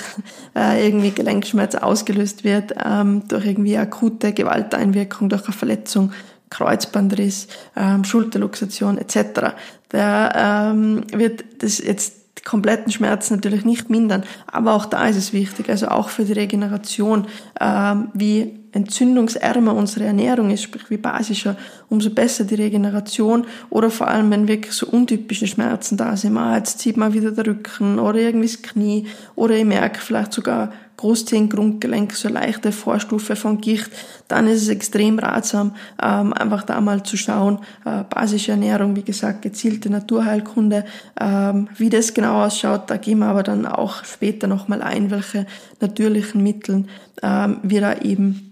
äh, 0.54 0.86
irgendwie 0.86 1.10
Gelenkschmerz 1.10 1.74
ausgelöst 1.74 2.44
wird 2.44 2.74
ähm, 2.84 3.22
durch 3.26 3.46
irgendwie 3.46 3.76
akute 3.78 4.32
Gewalteinwirkung, 4.32 5.28
durch 5.28 5.44
eine 5.44 5.52
Verletzung, 5.52 6.12
Kreuzbandriss, 6.50 7.48
ähm, 7.76 8.04
Schulterluxation 8.04 8.98
etc., 8.98 9.54
da 9.88 10.72
wird 11.12 11.42
das 11.58 11.78
jetzt 11.78 12.19
die 12.38 12.42
kompletten 12.42 12.92
Schmerzen 12.92 13.34
natürlich 13.34 13.64
nicht 13.64 13.90
mindern, 13.90 14.24
aber 14.46 14.74
auch 14.74 14.86
da 14.86 15.06
ist 15.06 15.16
es 15.16 15.32
wichtig, 15.32 15.68
also 15.68 15.88
auch 15.88 16.08
für 16.08 16.24
die 16.24 16.32
Regeneration, 16.32 17.26
ähm, 17.60 18.08
wie 18.14 18.60
entzündungsärmer 18.72 19.74
unsere 19.74 20.04
Ernährung 20.06 20.50
ist, 20.50 20.62
sprich 20.62 20.90
wie 20.90 20.96
basischer, 20.96 21.56
umso 21.88 22.10
besser 22.10 22.44
die 22.44 22.54
Regeneration 22.54 23.46
oder 23.68 23.90
vor 23.90 24.08
allem, 24.08 24.30
wenn 24.30 24.48
wirklich 24.48 24.72
so 24.72 24.86
untypische 24.86 25.46
Schmerzen 25.46 25.96
da 25.96 26.16
sind, 26.16 26.36
ah, 26.36 26.56
jetzt 26.56 26.78
zieht 26.78 26.96
man 26.96 27.12
wieder 27.12 27.32
der 27.32 27.46
Rücken 27.46 27.98
oder 27.98 28.18
irgendwie 28.18 28.46
das 28.46 28.62
Knie 28.62 29.06
oder 29.34 29.56
ich 29.56 29.64
merke 29.64 30.00
vielleicht 30.00 30.32
sogar 30.32 30.72
Großzehen, 31.00 31.48
Grundgelenk, 31.48 32.12
so 32.12 32.28
leichte 32.28 32.72
Vorstufe 32.72 33.34
von 33.34 33.62
Gicht, 33.62 33.90
dann 34.28 34.46
ist 34.46 34.60
es 34.60 34.68
extrem 34.68 35.18
ratsam, 35.18 35.74
ähm, 36.00 36.34
einfach 36.34 36.62
da 36.62 36.78
mal 36.82 37.02
zu 37.02 37.16
schauen, 37.16 37.60
äh, 37.86 38.04
basische 38.04 38.50
Ernährung, 38.50 38.94
wie 38.96 39.02
gesagt, 39.02 39.40
gezielte 39.40 39.88
Naturheilkunde, 39.88 40.84
ähm, 41.18 41.68
wie 41.78 41.88
das 41.88 42.12
genau 42.12 42.44
ausschaut, 42.44 42.90
da 42.90 42.98
gehen 42.98 43.20
wir 43.20 43.28
aber 43.28 43.42
dann 43.42 43.64
auch 43.64 44.04
später 44.04 44.46
nochmal 44.46 44.82
ein, 44.82 45.10
welche 45.10 45.46
natürlichen 45.80 46.42
Mitteln 46.42 46.90
ähm, 47.22 47.60
wir 47.62 47.80
da 47.80 47.94
eben 47.94 48.50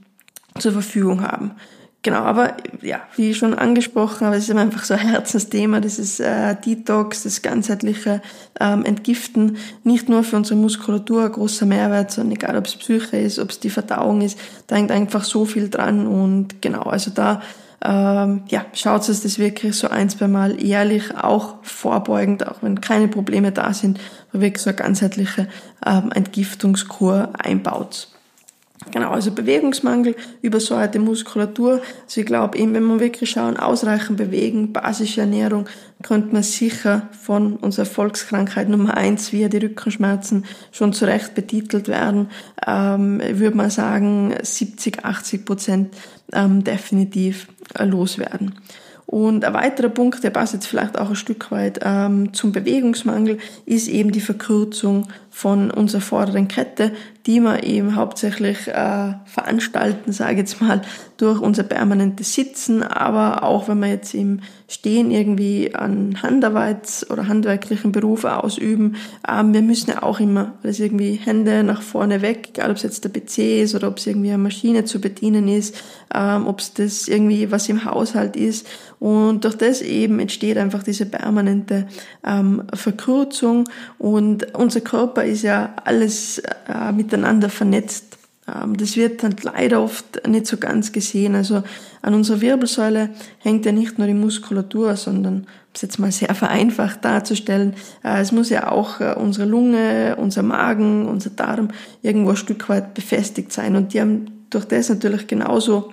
zur 0.60 0.72
Verfügung 0.72 1.22
haben. 1.22 1.52
Genau, 2.02 2.20
aber 2.20 2.56
ja, 2.80 3.00
wie 3.16 3.34
schon 3.34 3.54
angesprochen, 3.54 4.24
aber 4.24 4.36
es 4.36 4.48
ist 4.48 4.56
einfach 4.56 4.84
so 4.84 4.94
ein 4.94 5.00
Herzensthema, 5.00 5.80
dieses 5.80 6.20
äh, 6.20 6.54
Detox, 6.54 7.24
das 7.24 7.42
ganzheitliche 7.42 8.22
ähm, 8.60 8.84
Entgiften, 8.84 9.56
nicht 9.82 10.08
nur 10.08 10.22
für 10.22 10.36
unsere 10.36 10.60
Muskulatur 10.60 11.24
ein 11.24 11.32
großer 11.32 11.66
Mehrwert, 11.66 12.12
sondern 12.12 12.36
egal 12.36 12.56
ob 12.56 12.66
es 12.66 12.76
Psyche 12.76 13.16
ist, 13.16 13.40
ob 13.40 13.50
es 13.50 13.58
die 13.58 13.70
Verdauung 13.70 14.20
ist, 14.20 14.38
da 14.68 14.76
hängt 14.76 14.92
einfach 14.92 15.24
so 15.24 15.44
viel 15.44 15.70
dran 15.70 16.06
und 16.06 16.62
genau, 16.62 16.82
also 16.82 17.10
da 17.10 17.42
ähm, 17.84 18.42
ja, 18.48 18.64
schaut 18.74 19.08
es 19.08 19.22
das 19.22 19.38
wirklich 19.38 19.76
so 19.76 19.88
ein, 19.88 20.08
zwei 20.08 20.28
Mal 20.28 20.60
jährlich, 20.62 21.16
auch 21.16 21.56
vorbeugend, 21.62 22.46
auch 22.46 22.62
wenn 22.62 22.80
keine 22.80 23.08
Probleme 23.08 23.52
da 23.52 23.72
sind, 23.72 24.00
wirklich 24.32 24.62
so 24.62 24.70
eine 24.70 24.78
ganzheitliche 24.78 25.48
ähm, 25.84 26.10
Entgiftungskur 26.12 27.30
einbaut. 27.38 28.08
Genau, 28.92 29.10
also 29.10 29.32
Bewegungsmangel, 29.32 30.14
übersäuerte 30.40 31.00
Muskulatur. 31.00 31.82
Also 32.04 32.20
ich 32.20 32.26
glaube 32.26 32.56
eben, 32.56 32.74
wenn 32.74 32.86
wir 32.86 33.00
wirklich 33.00 33.30
schauen, 33.30 33.56
ausreichend 33.56 34.16
bewegen, 34.16 34.72
basische 34.72 35.22
Ernährung, 35.22 35.66
könnte 36.02 36.32
man 36.32 36.44
sicher 36.44 37.08
von 37.10 37.56
unserer 37.56 37.86
Volkskrankheit 37.86 38.68
Nummer 38.68 38.96
eins, 38.96 39.32
wie 39.32 39.48
die 39.48 39.56
Rückenschmerzen, 39.58 40.44
schon 40.70 40.92
zurecht 40.92 41.34
betitelt 41.34 41.88
werden. 41.88 42.30
Ähm, 42.66 43.20
würde 43.20 43.56
man 43.56 43.70
sagen, 43.70 44.34
70, 44.40 45.04
80 45.04 45.44
Prozent 45.44 45.94
ähm, 46.32 46.62
definitiv 46.62 47.48
äh, 47.74 47.84
loswerden. 47.84 48.54
Und 49.10 49.46
ein 49.46 49.54
weiterer 49.54 49.88
Punkt, 49.88 50.22
der 50.22 50.28
passt 50.28 50.52
jetzt 50.52 50.66
vielleicht 50.66 50.98
auch 50.98 51.08
ein 51.08 51.16
Stück 51.16 51.50
weit 51.50 51.80
ähm, 51.82 52.34
zum 52.34 52.52
Bewegungsmangel, 52.52 53.38
ist 53.64 53.88
eben 53.88 54.12
die 54.12 54.20
Verkürzung 54.20 55.08
von 55.38 55.70
unserer 55.70 56.00
vorderen 56.00 56.48
Kette, 56.48 56.90
die 57.24 57.38
wir 57.38 57.62
eben 57.62 57.94
hauptsächlich 57.94 58.66
äh, 58.66 59.12
veranstalten, 59.24 60.10
sage 60.10 60.38
jetzt 60.38 60.60
mal, 60.60 60.82
durch 61.16 61.40
unser 61.40 61.62
permanentes 61.62 62.34
Sitzen, 62.34 62.82
aber 62.82 63.44
auch 63.44 63.68
wenn 63.68 63.78
wir 63.78 63.88
jetzt 63.88 64.14
im 64.14 64.40
Stehen 64.66 65.10
irgendwie 65.10 65.74
an 65.74 66.22
Handarbeit 66.22 67.06
oder 67.10 67.28
handwerklichen 67.28 67.92
Berufe 67.92 68.42
ausüben, 68.42 68.96
ähm, 69.28 69.54
wir 69.54 69.62
müssen 69.62 69.90
ja 69.90 70.02
auch 70.02 70.18
immer 70.18 70.54
alles 70.64 70.80
irgendwie 70.80 71.14
Hände 71.14 71.62
nach 71.62 71.82
vorne 71.82 72.20
weg, 72.20 72.48
egal 72.50 72.70
ob 72.70 72.76
es 72.76 72.82
jetzt 72.82 73.04
der 73.04 73.10
PC 73.10 73.62
ist 73.62 73.76
oder 73.76 73.88
ob 73.88 73.98
es 73.98 74.06
irgendwie 74.08 74.30
eine 74.30 74.38
Maschine 74.38 74.84
zu 74.86 75.00
bedienen 75.00 75.46
ist, 75.46 75.76
ähm, 76.12 76.48
ob 76.48 76.58
es 76.58 76.74
das 76.74 77.06
irgendwie 77.06 77.52
was 77.52 77.68
im 77.68 77.84
Haushalt 77.84 78.34
ist. 78.34 78.66
Und 79.00 79.44
durch 79.44 79.56
das 79.56 79.80
eben 79.80 80.18
entsteht 80.18 80.58
einfach 80.58 80.82
diese 80.82 81.06
permanente 81.06 81.86
ähm, 82.26 82.64
Verkürzung. 82.74 83.64
Und 83.98 84.54
unser 84.56 84.80
Körper 84.80 85.24
ist 85.28 85.42
ja 85.42 85.74
alles 85.84 86.38
äh, 86.38 86.92
miteinander 86.92 87.48
vernetzt. 87.48 88.18
Ähm, 88.46 88.76
das 88.76 88.96
wird 88.96 89.22
dann 89.22 89.36
leider 89.42 89.82
oft 89.82 90.26
nicht 90.26 90.46
so 90.46 90.56
ganz 90.56 90.92
gesehen. 90.92 91.34
Also 91.34 91.62
an 92.02 92.14
unserer 92.14 92.40
Wirbelsäule 92.40 93.10
hängt 93.38 93.66
ja 93.66 93.72
nicht 93.72 93.98
nur 93.98 94.06
die 94.06 94.14
Muskulatur, 94.14 94.96
sondern, 94.96 95.40
um 95.40 95.46
es 95.74 95.82
jetzt 95.82 95.98
mal 95.98 96.12
sehr 96.12 96.34
vereinfacht 96.34 97.04
darzustellen, 97.04 97.74
äh, 98.02 98.20
es 98.20 98.32
muss 98.32 98.50
ja 98.50 98.70
auch 98.70 99.00
äh, 99.00 99.14
unsere 99.14 99.46
Lunge, 99.46 100.16
unser 100.16 100.42
Magen, 100.42 101.06
unser 101.06 101.30
Darm 101.30 101.68
irgendwo 102.02 102.30
ein 102.30 102.36
Stück 102.36 102.68
weit 102.68 102.94
befestigt 102.94 103.52
sein. 103.52 103.76
Und 103.76 103.94
die 103.94 104.00
haben 104.00 104.46
durch 104.50 104.64
das 104.64 104.88
natürlich 104.88 105.26
genauso 105.26 105.92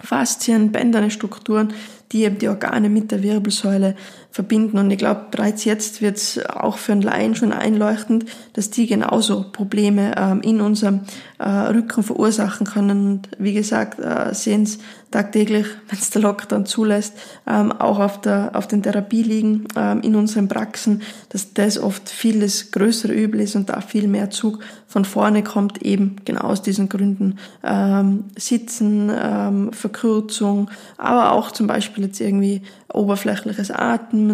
Faszien, 0.00 0.70
bänderne 0.70 1.10
Strukturen, 1.10 1.72
die 2.12 2.24
eben 2.24 2.38
die 2.38 2.48
Organe 2.48 2.88
mit 2.88 3.10
der 3.10 3.22
Wirbelsäule 3.22 3.96
verbinden. 4.38 4.78
Und 4.78 4.88
ich 4.92 4.98
glaube, 4.98 5.26
bereits 5.32 5.64
jetzt 5.64 6.00
wird 6.00 6.16
es 6.16 6.46
auch 6.46 6.78
für 6.78 6.92
einen 6.92 7.02
Laien 7.02 7.34
schon 7.34 7.52
einleuchtend, 7.52 8.24
dass 8.52 8.70
die 8.70 8.86
genauso 8.86 9.46
Probleme 9.50 10.14
ähm, 10.16 10.42
in 10.42 10.60
unserem 10.60 11.00
äh, 11.40 11.48
Rücken 11.48 12.04
verursachen 12.04 12.64
können. 12.64 13.06
Und 13.08 13.28
wie 13.40 13.52
gesagt, 13.52 13.98
äh, 13.98 14.32
sehen 14.32 14.62
es 14.62 14.78
tagtäglich, 15.10 15.66
wenn 15.88 15.98
es 15.98 16.10
der 16.10 16.22
Lockdown 16.22 16.66
zulässt, 16.66 17.14
ähm, 17.48 17.72
auch 17.72 17.98
auf, 17.98 18.20
der, 18.20 18.50
auf 18.54 18.68
den 18.68 18.82
Therapieliegen 18.82 19.66
ähm, 19.74 20.02
in 20.02 20.14
unseren 20.14 20.46
Praxen, 20.46 21.02
dass 21.30 21.54
das 21.54 21.76
oft 21.76 22.08
vieles 22.08 22.70
größere 22.70 23.12
Übel 23.12 23.40
ist 23.40 23.56
und 23.56 23.68
da 23.70 23.80
viel 23.80 24.06
mehr 24.06 24.30
Zug 24.30 24.60
von 24.86 25.04
vorne 25.04 25.42
kommt, 25.42 25.82
eben 25.82 26.16
genau 26.24 26.42
aus 26.42 26.62
diesen 26.62 26.88
Gründen. 26.88 27.38
Ähm, 27.64 28.24
Sitzen, 28.36 29.10
ähm, 29.14 29.72
Verkürzung, 29.72 30.70
aber 30.96 31.32
auch 31.32 31.50
zum 31.50 31.66
Beispiel 31.66 32.04
jetzt 32.04 32.20
irgendwie 32.20 32.62
oberflächliches 32.92 33.70
Atmen, 33.70 34.27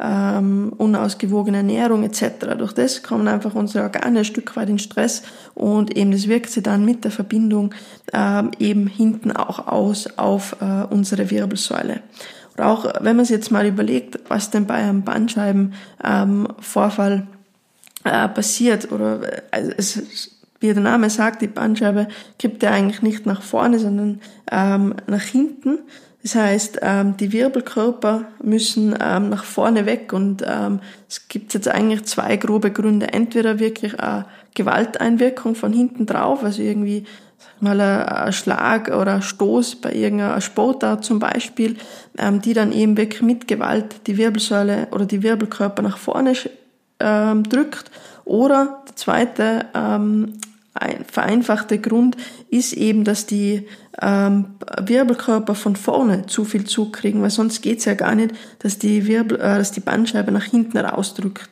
ähm, 0.00 0.72
unausgewogene 0.76 1.58
Ernährung 1.58 2.02
etc. 2.04 2.56
Durch 2.58 2.72
das 2.72 3.02
kommen 3.02 3.28
einfach 3.28 3.54
unsere 3.54 3.84
Organe 3.84 4.20
ein 4.20 4.24
Stück 4.24 4.56
weit 4.56 4.68
in 4.68 4.78
Stress 4.78 5.22
und 5.54 5.96
eben 5.96 6.12
das 6.12 6.28
wirkt 6.28 6.50
sich 6.50 6.62
dann 6.62 6.84
mit 6.84 7.04
der 7.04 7.10
Verbindung 7.10 7.74
ähm, 8.12 8.50
eben 8.58 8.86
hinten 8.86 9.32
auch 9.32 9.66
aus 9.66 10.18
auf 10.18 10.56
äh, 10.60 10.84
unsere 10.90 11.30
Wirbelsäule. 11.30 12.02
Oder 12.54 12.66
auch 12.68 12.86
wenn 13.00 13.16
man 13.16 13.24
sich 13.24 13.36
jetzt 13.36 13.50
mal 13.50 13.66
überlegt, 13.66 14.20
was 14.28 14.50
denn 14.50 14.66
bei 14.66 14.74
einem 14.74 15.02
Bandscheibenvorfall 15.02 17.12
ähm, 17.12 17.26
äh, 18.04 18.28
passiert 18.28 18.92
oder 18.92 19.20
also 19.50 19.72
es, 19.76 20.30
wie 20.60 20.72
der 20.72 20.82
Name 20.82 21.10
sagt, 21.10 21.42
die 21.42 21.48
Bandscheibe 21.48 22.08
kippt 22.38 22.62
ja 22.62 22.70
eigentlich 22.70 23.02
nicht 23.02 23.26
nach 23.26 23.42
vorne, 23.42 23.78
sondern 23.78 24.20
ähm, 24.50 24.94
nach 25.06 25.22
hinten. 25.22 25.80
Das 26.26 26.34
heißt, 26.34 26.80
ähm, 26.82 27.16
die 27.16 27.32
Wirbelkörper 27.32 28.24
müssen 28.42 28.96
ähm, 29.00 29.28
nach 29.28 29.44
vorne 29.44 29.86
weg 29.86 30.12
und 30.12 30.42
ähm, 30.44 30.80
es 31.08 31.28
gibt 31.28 31.54
jetzt 31.54 31.68
eigentlich 31.68 32.02
zwei 32.02 32.36
grobe 32.36 32.72
Gründe. 32.72 33.12
Entweder 33.12 33.60
wirklich 33.60 34.00
eine 34.00 34.26
Gewalteinwirkung 34.56 35.54
von 35.54 35.72
hinten 35.72 36.04
drauf, 36.04 36.42
also 36.42 36.62
irgendwie 36.62 37.04
mal 37.60 37.80
ein 37.80 38.32
Schlag 38.32 38.88
oder 38.88 39.14
ein 39.14 39.22
Stoß 39.22 39.76
bei 39.76 39.92
irgendeiner 39.92 40.40
Sportart 40.40 41.04
zum 41.04 41.20
Beispiel, 41.20 41.76
die 42.44 42.54
dann 42.54 42.72
eben 42.72 42.96
wirklich 42.96 43.22
mit 43.22 43.46
Gewalt 43.46 44.08
die 44.08 44.16
Wirbelsäule 44.16 44.88
oder 44.90 45.06
die 45.06 45.22
Wirbelkörper 45.22 45.82
nach 45.82 45.96
vorne 45.96 46.32
drückt. 46.98 47.90
Oder 48.24 48.82
der 48.88 48.96
zweite 48.96 49.66
ein 50.78 51.04
vereinfachte 51.10 51.78
Grund 51.78 52.16
ist 52.50 52.72
eben, 52.72 53.04
dass 53.04 53.26
die 53.26 53.66
ähm, 54.02 54.56
Wirbelkörper 54.80 55.54
von 55.54 55.76
vorne 55.76 56.26
zu 56.26 56.44
viel 56.44 56.64
Zug 56.64 56.92
kriegen, 56.92 57.22
weil 57.22 57.30
sonst 57.30 57.62
geht's 57.62 57.84
ja 57.84 57.94
gar 57.94 58.14
nicht, 58.14 58.34
dass 58.58 58.78
die, 58.78 59.06
Wirbel, 59.06 59.38
äh, 59.38 59.58
dass 59.58 59.72
die 59.72 59.80
Bandscheibe 59.80 60.32
nach 60.32 60.44
hinten 60.44 60.78
rausdrückt. 60.78 61.48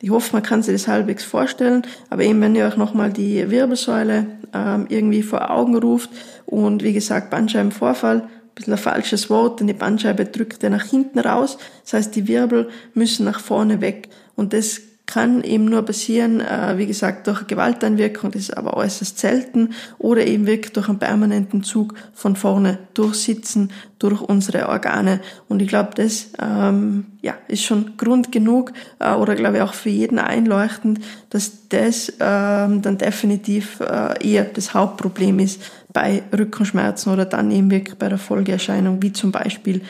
Ich 0.00 0.10
hoffe, 0.10 0.32
man 0.32 0.44
kann 0.44 0.62
sich 0.62 0.74
das 0.74 0.86
halbwegs 0.86 1.24
vorstellen, 1.24 1.82
aber 2.08 2.22
eben 2.22 2.40
wenn 2.40 2.54
ihr 2.54 2.66
euch 2.66 2.76
nochmal 2.76 3.12
die 3.12 3.50
Wirbelsäule 3.50 4.26
ähm, 4.54 4.86
irgendwie 4.88 5.22
vor 5.22 5.50
Augen 5.50 5.76
ruft 5.76 6.10
und 6.46 6.84
wie 6.84 6.92
gesagt 6.92 7.30
Bandscheibenvorfall, 7.30 8.20
ein 8.20 8.28
bisschen 8.54 8.74
ein 8.74 8.78
falsches 8.78 9.28
Wort, 9.28 9.58
denn 9.58 9.66
die 9.66 9.72
Bandscheibe 9.72 10.24
drückt 10.24 10.62
ja 10.62 10.70
nach 10.70 10.84
hinten 10.84 11.18
raus, 11.18 11.58
das 11.82 11.94
heißt 11.94 12.16
die 12.16 12.28
Wirbel 12.28 12.68
müssen 12.94 13.24
nach 13.24 13.40
vorne 13.40 13.80
weg 13.80 14.08
und 14.36 14.52
das 14.52 14.80
kann 15.08 15.42
eben 15.42 15.64
nur 15.64 15.82
passieren, 15.82 16.40
äh, 16.40 16.76
wie 16.76 16.86
gesagt, 16.86 17.26
durch 17.26 17.46
Gewalteinwirkung, 17.46 18.30
das 18.30 18.42
ist 18.42 18.56
aber 18.56 18.76
äußerst 18.76 19.18
selten, 19.18 19.70
oder 19.96 20.26
eben 20.26 20.46
wirklich 20.46 20.74
durch 20.74 20.90
einen 20.90 20.98
permanenten 20.98 21.62
Zug 21.62 21.94
von 22.12 22.36
vorne 22.36 22.78
durchsitzen, 22.92 23.72
durch 23.98 24.20
unsere 24.20 24.68
Organe. 24.68 25.20
Und 25.48 25.62
ich 25.62 25.68
glaube, 25.68 25.92
das 25.94 26.28
ähm, 26.38 27.06
ja, 27.22 27.34
ist 27.48 27.64
schon 27.64 27.96
Grund 27.96 28.30
genug, 28.32 28.74
äh, 28.98 29.14
oder 29.14 29.34
glaube 29.34 29.56
ich 29.56 29.62
auch 29.62 29.72
für 29.72 29.88
jeden 29.88 30.18
einleuchtend, 30.18 31.00
dass 31.30 31.68
das 31.70 32.12
ähm, 32.20 32.82
dann 32.82 32.98
definitiv 32.98 33.80
äh, 33.80 34.14
eher 34.22 34.44
das 34.44 34.74
Hauptproblem 34.74 35.38
ist 35.38 35.62
bei 35.90 36.22
Rückenschmerzen 36.36 37.10
oder 37.10 37.24
dann 37.24 37.50
eben 37.50 37.70
wirklich 37.70 37.96
bei 37.96 38.10
der 38.10 38.18
Folgeerscheinung, 38.18 39.02
wie 39.02 39.14
zum 39.14 39.32
Beispiel 39.32 39.80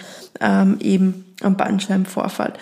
ähm, 0.41 0.77
eben 0.79 1.25
am 1.43 1.57
Bandscheibenvorfall. 1.57 2.53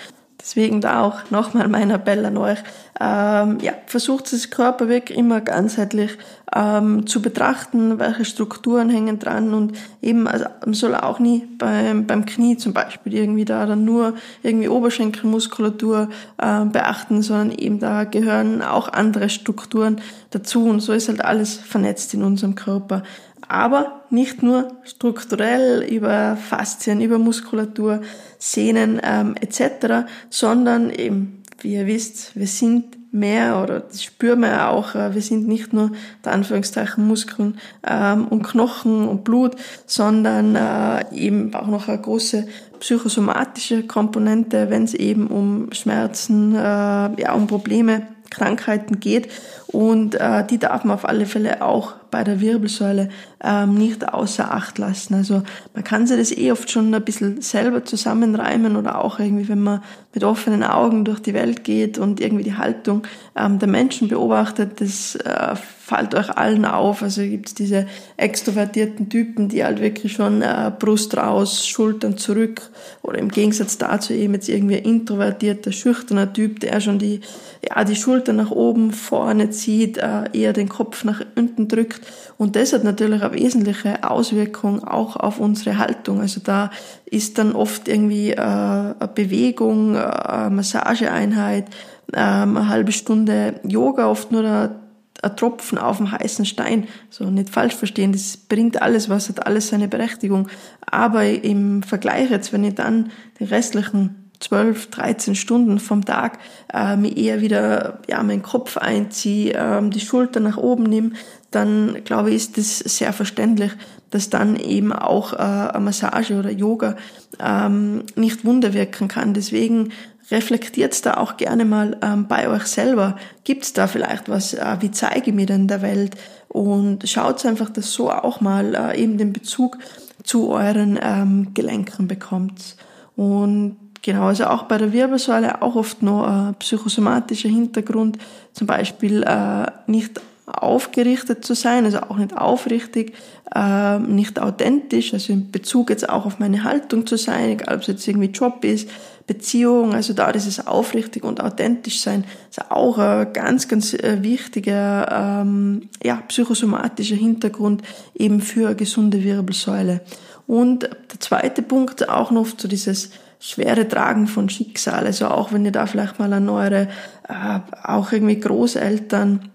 Deswegen 0.46 0.80
da 0.80 1.02
auch 1.02 1.28
nochmal 1.32 1.66
mein 1.66 1.90
Appell 1.90 2.24
an 2.24 2.36
euch. 2.36 2.60
Ähm, 3.00 3.58
ja, 3.62 3.72
versucht 3.86 4.32
das 4.32 4.48
Körperweg 4.48 5.10
immer 5.10 5.40
ganzheitlich 5.40 6.16
ähm, 6.54 7.04
zu 7.08 7.20
betrachten, 7.20 7.98
welche 7.98 8.24
Strukturen 8.24 8.88
hängen 8.88 9.18
dran 9.18 9.52
und 9.52 9.76
eben, 10.00 10.28
also 10.28 10.44
man 10.64 10.74
soll 10.74 10.94
auch 10.94 11.18
nie 11.18 11.48
beim, 11.58 12.06
beim 12.06 12.26
Knie 12.26 12.56
zum 12.56 12.72
Beispiel 12.72 13.14
irgendwie 13.14 13.44
da 13.44 13.66
dann 13.66 13.84
nur 13.84 14.14
irgendwie 14.44 14.68
Oberschenkelmuskulatur 14.68 16.10
äh, 16.38 16.64
beachten, 16.64 17.22
sondern 17.22 17.50
eben 17.50 17.80
da 17.80 18.04
gehören 18.04 18.62
auch 18.62 18.88
andere 18.88 19.28
Strukturen 19.28 20.00
dazu 20.30 20.64
und 20.66 20.78
so 20.78 20.92
ist 20.92 21.08
halt 21.08 21.24
alles 21.24 21.56
vernetzt 21.56 22.14
in 22.14 22.22
unserem 22.22 22.54
Körper 22.54 23.02
aber 23.48 24.02
nicht 24.10 24.42
nur 24.42 24.72
strukturell 24.84 25.82
über 25.82 26.36
Faszien, 26.36 27.00
über 27.00 27.18
Muskulatur, 27.18 28.00
Sehnen 28.38 29.00
ähm, 29.02 29.34
etc., 29.40 30.08
sondern 30.30 30.90
eben, 30.90 31.42
wie 31.60 31.74
ihr 31.74 31.86
wisst, 31.86 32.36
wir 32.36 32.46
sind 32.46 32.96
mehr 33.12 33.62
oder 33.62 33.80
das 33.80 34.02
spüren 34.02 34.40
wir 34.40 34.48
ja 34.48 34.68
auch, 34.68 34.94
äh, 34.94 35.14
wir 35.14 35.22
sind 35.22 35.48
nicht 35.48 35.72
nur 35.72 35.92
der 36.24 36.32
Anführungszeichen 36.32 37.06
Muskeln 37.06 37.58
ähm, 37.86 38.28
und 38.28 38.42
Knochen 38.42 39.08
und 39.08 39.24
Blut, 39.24 39.56
sondern 39.86 40.54
äh, 40.54 41.04
eben 41.14 41.54
auch 41.54 41.66
noch 41.66 41.88
eine 41.88 42.00
große 42.00 42.46
psychosomatische 42.78 43.84
Komponente, 43.84 44.70
wenn 44.70 44.84
es 44.84 44.94
eben 44.94 45.28
um 45.28 45.72
Schmerzen, 45.72 46.54
äh, 46.54 46.58
ja, 46.58 47.32
um 47.32 47.46
Probleme, 47.46 48.06
Krankheiten 48.30 49.00
geht. 49.00 49.28
Und 49.66 50.14
äh, 50.16 50.44
die 50.46 50.58
darf 50.58 50.84
man 50.84 50.94
auf 50.94 51.08
alle 51.08 51.26
Fälle 51.26 51.62
auch 51.62 51.94
bei 52.16 52.24
der 52.24 52.40
Wirbelsäule 52.40 53.10
ähm, 53.44 53.74
nicht 53.74 54.08
außer 54.08 54.50
Acht 54.50 54.78
lassen. 54.78 55.12
Also 55.12 55.42
man 55.74 55.84
kann 55.84 56.06
sich 56.06 56.16
das 56.16 56.32
eh 56.34 56.50
oft 56.50 56.70
schon 56.70 56.94
ein 56.94 57.04
bisschen 57.04 57.42
selber 57.42 57.84
zusammenreimen 57.84 58.78
oder 58.78 59.04
auch 59.04 59.18
irgendwie, 59.18 59.50
wenn 59.50 59.62
man 59.62 59.82
mit 60.14 60.24
offenen 60.24 60.62
Augen 60.62 61.04
durch 61.04 61.20
die 61.20 61.34
Welt 61.34 61.62
geht 61.62 61.98
und 61.98 62.18
irgendwie 62.18 62.44
die 62.44 62.56
Haltung 62.56 63.02
ähm, 63.36 63.58
der 63.58 63.68
Menschen 63.68 64.08
beobachtet, 64.08 64.80
das 64.80 65.14
äh, 65.16 65.56
fällt 65.86 66.16
euch 66.16 66.36
allen 66.36 66.64
auf. 66.64 67.04
Also 67.04 67.22
gibt 67.22 67.46
es 67.46 67.54
diese 67.54 67.86
extrovertierten 68.16 69.08
Typen, 69.08 69.48
die 69.48 69.64
halt 69.64 69.80
wirklich 69.80 70.14
schon 70.14 70.42
äh, 70.42 70.72
Brust 70.76 71.16
raus, 71.16 71.64
Schultern 71.64 72.16
zurück 72.16 72.70
oder 73.02 73.18
im 73.18 73.28
Gegensatz 73.28 73.78
dazu 73.78 74.12
eben 74.12 74.34
jetzt 74.34 74.48
irgendwie 74.48 74.78
ein 74.78 74.84
introvertierter, 74.84 75.70
schüchterner 75.70 76.32
Typ, 76.32 76.58
der 76.58 76.80
schon 76.80 76.98
die, 76.98 77.20
ja, 77.68 77.84
die 77.84 77.94
Schultern 77.94 78.34
nach 78.34 78.50
oben 78.50 78.90
vorne 78.90 79.50
zieht, 79.50 79.98
äh, 79.98 80.24
eher 80.32 80.52
den 80.52 80.68
Kopf 80.68 81.04
nach 81.04 81.24
unten 81.36 81.68
drückt. 81.68 82.00
Und 82.36 82.56
das 82.56 82.72
hat 82.72 82.82
natürlich 82.82 83.22
eine 83.22 83.34
wesentliche 83.34 84.10
Auswirkung 84.10 84.82
auch 84.82 85.14
auf 85.14 85.38
unsere 85.38 85.78
Haltung. 85.78 86.20
Also 86.20 86.40
da 86.42 86.70
ist 87.04 87.38
dann 87.38 87.52
oft 87.52 87.86
irgendwie 87.86 88.32
äh, 88.32 88.40
eine 88.40 89.10
Bewegung, 89.14 89.94
äh, 89.94 89.98
eine 89.98 90.50
Massageeinheit, 90.50 91.66
äh, 92.12 92.18
eine 92.18 92.68
halbe 92.68 92.90
Stunde 92.90 93.60
Yoga, 93.62 94.10
oft 94.10 94.32
nur 94.32 94.44
ein, 94.44 94.85
ein 95.26 95.36
Tropfen 95.36 95.78
auf 95.78 95.98
dem 95.98 96.10
heißen 96.10 96.44
Stein. 96.44 96.88
So 97.10 97.24
nicht 97.24 97.50
falsch 97.50 97.74
verstehen, 97.74 98.12
das 98.12 98.36
bringt 98.36 98.80
alles 98.82 99.08
was, 99.08 99.28
hat 99.28 99.46
alles 99.46 99.68
seine 99.68 99.88
Berechtigung. 99.88 100.48
Aber 100.90 101.24
im 101.24 101.82
Vergleich 101.82 102.30
jetzt, 102.30 102.52
wenn 102.52 102.64
ich 102.64 102.74
dann 102.74 103.10
die 103.38 103.44
restlichen 103.44 104.26
12, 104.40 104.90
13 104.90 105.34
Stunden 105.34 105.78
vom 105.78 106.04
Tag 106.04 106.38
äh, 106.72 106.96
mir 106.96 107.16
eher 107.16 107.40
wieder 107.40 108.00
ja, 108.08 108.22
meinen 108.22 108.42
Kopf 108.42 108.76
einziehe, 108.76 109.54
äh, 109.54 109.88
die 109.88 110.00
Schulter 110.00 110.40
nach 110.40 110.56
oben 110.58 110.84
nehme, 110.84 111.12
dann 111.50 112.04
glaube 112.04 112.30
ich, 112.30 112.36
ist 112.36 112.58
das 112.58 112.78
sehr 112.80 113.12
verständlich, 113.12 113.72
dass 114.10 114.30
dann 114.30 114.56
eben 114.56 114.92
auch 114.92 115.32
äh, 115.32 115.36
eine 115.36 115.80
Massage 115.80 116.38
oder 116.38 116.50
Yoga 116.50 116.96
ähm, 117.40 118.02
nicht 118.14 118.44
Wunder 118.44 118.74
wirken 118.74 119.08
kann. 119.08 119.34
Deswegen 119.34 119.90
reflektiert 120.30 121.04
da 121.06 121.14
auch 121.14 121.36
gerne 121.36 121.64
mal 121.64 121.98
ähm, 122.02 122.26
bei 122.26 122.48
euch 122.48 122.66
selber. 122.66 123.16
Gibt 123.44 123.64
es 123.64 123.72
da 123.72 123.86
vielleicht 123.86 124.28
was, 124.28 124.54
äh, 124.54 124.76
wie 124.80 124.90
zeige 124.90 125.30
ich 125.30 125.34
mir 125.34 125.46
denn 125.46 125.68
der 125.68 125.82
Welt? 125.82 126.16
Und 126.48 127.08
schaut 127.08 127.44
einfach, 127.46 127.70
dass 127.70 127.92
so 127.92 128.10
auch 128.10 128.40
mal 128.40 128.74
äh, 128.74 129.00
eben 129.00 129.18
den 129.18 129.32
Bezug 129.32 129.78
zu 130.24 130.50
euren 130.50 130.98
ähm, 131.00 131.54
Gelenken 131.54 132.08
bekommt. 132.08 132.76
Und 133.14 133.76
genau, 134.02 134.26
also 134.26 134.46
auch 134.46 134.64
bei 134.64 134.78
der 134.78 134.92
Wirbelsäule 134.92 135.62
auch 135.62 135.76
oft 135.76 136.02
noch 136.02 136.26
ein 136.26 136.54
psychosomatischer 136.56 137.48
Hintergrund, 137.48 138.18
zum 138.52 138.66
Beispiel 138.66 139.22
äh, 139.22 139.66
nicht 139.86 140.20
aufgerichtet 140.46 141.44
zu 141.44 141.54
sein, 141.54 141.84
also 141.84 142.00
auch 142.02 142.16
nicht 142.16 142.36
aufrichtig, 142.36 143.14
äh, 143.54 143.98
nicht 143.98 144.40
authentisch, 144.40 145.12
also 145.12 145.32
in 145.32 145.50
Bezug 145.50 145.90
jetzt 145.90 146.08
auch 146.08 146.24
auf 146.24 146.38
meine 146.38 146.64
Haltung 146.64 147.06
zu 147.06 147.16
sein, 147.16 147.50
egal 147.50 147.74
ob 147.76 147.80
es 147.82 147.88
jetzt 147.88 148.06
irgendwie 148.06 148.28
Job 148.28 148.64
ist, 148.64 148.88
Beziehung, 149.26 149.92
also 149.92 150.12
da 150.12 150.30
dieses 150.30 150.66
aufrichtig 150.66 151.24
und 151.24 151.40
authentisch 151.40 152.00
sein, 152.00 152.24
ist 152.48 152.70
auch 152.70 152.98
ein 152.98 153.32
ganz, 153.32 153.66
ganz 153.66 153.92
äh, 153.92 154.22
wichtiger 154.22 155.40
ähm, 155.42 155.88
ja, 156.02 156.22
psychosomatischer 156.28 157.16
Hintergrund 157.16 157.82
eben 158.14 158.40
für 158.40 158.68
eine 158.68 158.76
gesunde 158.76 159.24
Wirbelsäule. 159.24 160.00
Und 160.46 160.84
der 160.84 161.20
zweite 161.20 161.62
Punkt 161.62 162.08
auch 162.08 162.30
noch 162.30 162.46
so 162.56 162.68
dieses 162.68 163.10
schwere 163.40 163.88
Tragen 163.88 164.28
von 164.28 164.48
Schicksal. 164.48 165.06
Also 165.06 165.26
auch 165.26 165.52
wenn 165.52 165.64
ihr 165.64 165.72
da 165.72 165.86
vielleicht 165.86 166.18
mal 166.20 166.32
an 166.32 166.48
eure, 166.48 166.88
äh, 167.28 167.60
auch 167.82 168.12
irgendwie 168.12 168.38
Großeltern 168.38 169.50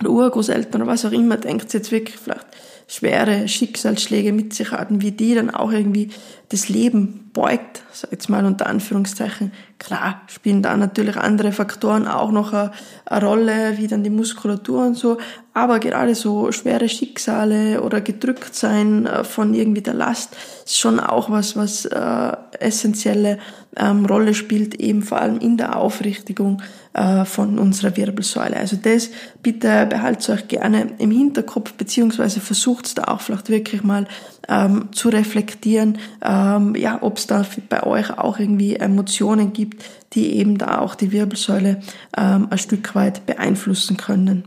oder 0.00 0.10
Urgroßeltern 0.10 0.82
oder 0.82 0.90
was 0.90 1.04
auch 1.04 1.12
immer 1.12 1.36
denkt, 1.36 1.72
jetzt 1.74 1.90
wirklich 1.90 2.16
vielleicht 2.16 2.46
schwere 2.90 3.46
Schicksalsschläge 3.46 4.32
mit 4.32 4.52
sich 4.52 4.72
hatten, 4.72 5.00
wie 5.00 5.12
die 5.12 5.36
dann 5.36 5.50
auch 5.50 5.70
irgendwie 5.70 6.10
das 6.48 6.68
Leben 6.68 7.30
beugt, 7.32 7.84
sag 7.92 8.10
jetzt 8.10 8.28
mal 8.28 8.44
unter 8.44 8.66
Anführungszeichen. 8.66 9.52
Klar 9.78 10.22
spielen 10.26 10.60
da 10.60 10.76
natürlich 10.76 11.16
andere 11.16 11.52
Faktoren 11.52 12.08
auch 12.08 12.32
noch 12.32 12.52
eine, 12.52 12.72
eine 13.06 13.24
Rolle, 13.24 13.78
wie 13.78 13.86
dann 13.86 14.02
die 14.02 14.10
Muskulatur 14.10 14.86
und 14.86 14.96
so, 14.96 15.18
aber 15.54 15.78
gerade 15.78 16.16
so 16.16 16.50
schwere 16.50 16.88
Schicksale 16.88 17.80
oder 17.80 18.00
gedrückt 18.00 18.56
sein 18.56 19.06
äh, 19.06 19.22
von 19.22 19.54
irgendwie 19.54 19.82
der 19.82 19.94
Last 19.94 20.36
ist 20.64 20.80
schon 20.80 20.98
auch 20.98 21.30
was, 21.30 21.54
was 21.54 21.84
äh, 21.84 22.32
essentielle 22.58 23.38
ähm, 23.76 24.04
Rolle 24.06 24.34
spielt, 24.34 24.74
eben 24.76 25.02
vor 25.02 25.20
allem 25.20 25.38
in 25.38 25.56
der 25.56 25.76
Aufrichtigung 25.76 26.62
äh, 26.92 27.24
von 27.24 27.58
unserer 27.58 27.96
Wirbelsäule. 27.96 28.56
Also 28.56 28.76
das 28.76 29.10
bitte 29.42 29.86
behaltet 29.88 30.28
euch 30.30 30.48
gerne 30.48 30.88
im 30.98 31.10
Hinterkopf, 31.10 31.74
beziehungsweise 31.74 32.40
versucht 32.40 32.98
da 32.98 33.04
auch 33.04 33.20
vielleicht 33.20 33.48
wirklich 33.48 33.82
mal 33.82 34.06
ähm, 34.48 34.88
zu 34.92 35.08
reflektieren, 35.08 35.98
ähm, 36.22 36.74
ja, 36.74 36.98
ob 37.00 37.18
es 37.18 37.26
da 37.26 37.46
bei 37.68 37.84
euch 37.84 38.18
auch 38.18 38.38
irgendwie 38.38 38.76
Emotionen 38.76 39.52
gibt, 39.52 39.84
die 40.14 40.36
eben 40.36 40.58
da 40.58 40.80
auch 40.80 40.94
die 40.94 41.12
Wirbelsäule 41.12 41.80
ähm, 42.16 42.48
ein 42.50 42.58
Stück 42.58 42.94
weit 42.94 43.26
beeinflussen 43.26 43.96
können. 43.96 44.44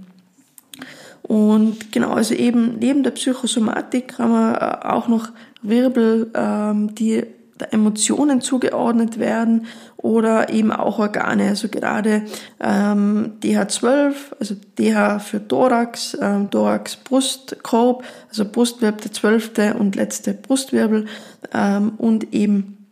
Und 1.21 1.93
genau, 1.93 2.11
also 2.11 2.33
eben 2.33 2.79
neben 2.79 3.03
der 3.03 3.11
Psychosomatik 3.11 4.19
haben 4.19 4.31
wir 4.31 4.61
äh, 4.83 4.87
auch 4.89 5.07
noch 5.07 5.29
Wirbel, 5.61 6.29
ähm, 6.35 6.93
die 6.95 7.23
Emotionen 7.71 8.41
zugeordnet 8.41 9.19
werden 9.19 9.67
oder 9.97 10.49
eben 10.49 10.71
auch 10.71 10.99
Organe, 10.99 11.49
also 11.49 11.69
gerade 11.69 12.23
ähm, 12.59 13.33
DH12, 13.41 14.13
also 14.39 14.55
DH 14.77 15.19
für 15.19 15.47
Thorax, 15.47 16.17
ähm, 16.19 16.49
Thorax 16.49 16.97
Brustkorb, 16.97 18.03
also 18.29 18.45
Brustwirbel 18.45 19.01
der 19.01 19.11
zwölfte 19.11 19.75
und 19.75 19.95
letzte 19.95 20.33
Brustwirbel 20.33 21.05
ähm, 21.53 21.93
und 21.97 22.33
eben 22.33 22.82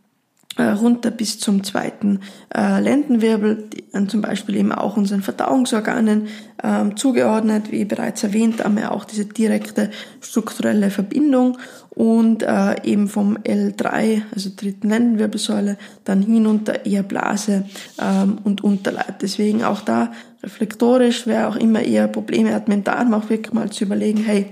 runter 0.59 1.11
bis 1.11 1.39
zum 1.39 1.63
zweiten 1.63 2.19
äh, 2.53 2.81
Lendenwirbel, 2.81 3.69
die, 3.73 3.83
äh, 3.93 4.07
zum 4.07 4.21
Beispiel 4.21 4.57
eben 4.57 4.71
auch 4.71 4.97
unseren 4.97 5.21
Verdauungsorganen 5.21 6.27
ähm, 6.61 6.97
zugeordnet, 6.97 7.71
wie 7.71 7.85
bereits 7.85 8.23
erwähnt, 8.23 8.63
haben 8.63 8.77
wir 8.77 8.91
auch 8.91 9.05
diese 9.05 9.25
direkte 9.25 9.91
strukturelle 10.19 10.89
Verbindung 10.89 11.57
und 11.89 12.43
äh, 12.43 12.83
eben 12.83 13.07
vom 13.07 13.37
L3, 13.37 14.23
also 14.33 14.49
dritten 14.55 14.89
Lendenwirbelsäule, 14.89 15.77
dann 16.03 16.21
hinunter 16.21 16.85
eher 16.85 17.03
Blase 17.03 17.65
ähm, 17.99 18.39
und 18.43 18.63
Unterleib. 18.63 19.19
Deswegen 19.19 19.63
auch 19.63 19.81
da 19.81 20.11
reflektorisch, 20.43 21.27
wer 21.27 21.49
auch 21.49 21.55
immer 21.55 21.81
eher 21.81 22.07
Probleme 22.07 22.53
hat, 22.53 22.67
mental 22.67 23.13
auch 23.13 23.29
wirklich 23.29 23.53
mal 23.53 23.69
zu 23.69 23.85
überlegen, 23.85 24.23
hey, 24.23 24.47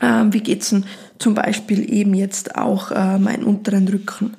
ähm, 0.00 0.32
wie 0.32 0.40
geht's 0.40 0.70
denn 0.70 0.84
zum 1.18 1.34
Beispiel 1.34 1.92
eben 1.92 2.14
jetzt 2.14 2.56
auch 2.56 2.90
äh, 2.92 3.18
meinen 3.18 3.44
unteren 3.44 3.88
Rücken? 3.88 4.34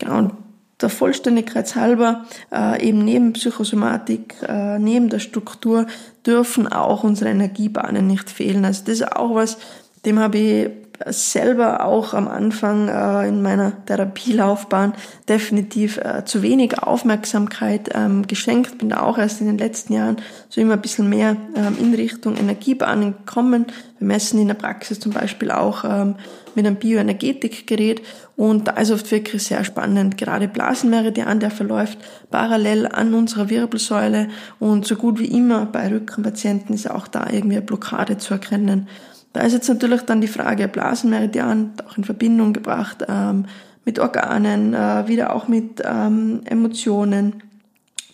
Genau, 0.00 0.18
und 0.18 0.32
der 0.80 0.88
Vollständigkeit 0.88 1.76
halber, 1.76 2.24
äh, 2.52 2.88
eben 2.88 3.04
neben 3.04 3.34
Psychosomatik, 3.34 4.34
äh, 4.48 4.78
neben 4.78 5.10
der 5.10 5.18
Struktur 5.18 5.86
dürfen 6.26 6.66
auch 6.66 7.04
unsere 7.04 7.30
Energiebahnen 7.30 8.06
nicht 8.06 8.30
fehlen. 8.30 8.64
Also 8.64 8.82
das 8.86 8.94
ist 8.94 9.12
auch 9.12 9.34
was, 9.34 9.58
dem 10.06 10.18
habe 10.18 10.38
ich 10.38 10.70
selber 11.06 11.84
auch 11.84 12.12
am 12.12 12.28
Anfang 12.28 12.88
äh, 12.88 13.26
in 13.26 13.40
meiner 13.40 13.84
Therapielaufbahn 13.86 14.94
definitiv 15.28 15.96
äh, 15.96 16.24
zu 16.24 16.42
wenig 16.42 16.82
Aufmerksamkeit 16.82 17.90
ähm, 17.94 18.26
geschenkt. 18.26 18.78
Bin 18.78 18.90
da 18.90 19.02
auch 19.02 19.16
erst 19.16 19.40
in 19.40 19.46
den 19.46 19.58
letzten 19.58 19.94
Jahren 19.94 20.16
so 20.48 20.60
immer 20.60 20.74
ein 20.74 20.82
bisschen 20.82 21.08
mehr 21.08 21.36
ähm, 21.56 21.76
in 21.80 21.94
Richtung 21.94 22.36
Energiebahnen 22.36 23.14
gekommen. 23.16 23.66
Wir 23.98 24.08
messen 24.08 24.40
in 24.40 24.48
der 24.48 24.54
Praxis 24.54 25.00
zum 25.00 25.12
Beispiel 25.12 25.50
auch 25.50 25.84
ähm, 25.84 26.16
mit 26.54 26.66
einem 26.66 26.76
Bioenergetikgerät 26.76 28.02
und 28.36 28.68
da 28.68 28.72
ist 28.72 28.90
oft 28.90 29.10
wirklich 29.10 29.42
sehr 29.42 29.64
spannend. 29.64 30.16
Gerade 30.16 30.48
Blasenmeridian, 30.48 31.40
der 31.40 31.50
verläuft 31.50 31.98
parallel 32.30 32.86
an 32.86 33.14
unserer 33.14 33.50
Wirbelsäule 33.50 34.28
und 34.58 34.86
so 34.86 34.96
gut 34.96 35.18
wie 35.18 35.26
immer 35.26 35.66
bei 35.66 35.88
Rückenpatienten 35.88 36.74
ist 36.74 36.90
auch 36.90 37.06
da 37.06 37.26
irgendwie 37.30 37.56
eine 37.56 37.66
Blockade 37.66 38.18
zu 38.18 38.34
erkennen. 38.34 38.88
Da 39.32 39.42
ist 39.42 39.52
jetzt 39.52 39.68
natürlich 39.68 40.02
dann 40.02 40.20
die 40.20 40.28
Frage 40.28 40.66
Blasenmeridian 40.68 41.72
auch 41.86 41.96
in 41.96 42.04
Verbindung 42.04 42.52
gebracht 42.52 43.04
ähm, 43.08 43.46
mit 43.84 43.98
Organen, 43.98 44.74
äh, 44.74 45.06
wieder 45.06 45.34
auch 45.34 45.48
mit 45.48 45.82
ähm, 45.84 46.40
Emotionen, 46.44 47.42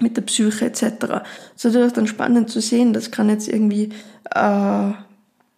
mit 0.00 0.16
der 0.16 0.22
Psyche 0.22 0.66
etc. 0.66 1.22
Es 1.54 1.64
ist 1.64 1.72
natürlich 1.72 1.92
dann 1.94 2.06
spannend 2.06 2.50
zu 2.50 2.60
sehen, 2.60 2.92
das 2.92 3.10
kann 3.10 3.30
jetzt 3.30 3.48
irgendwie 3.48 3.90
äh, 4.34 4.92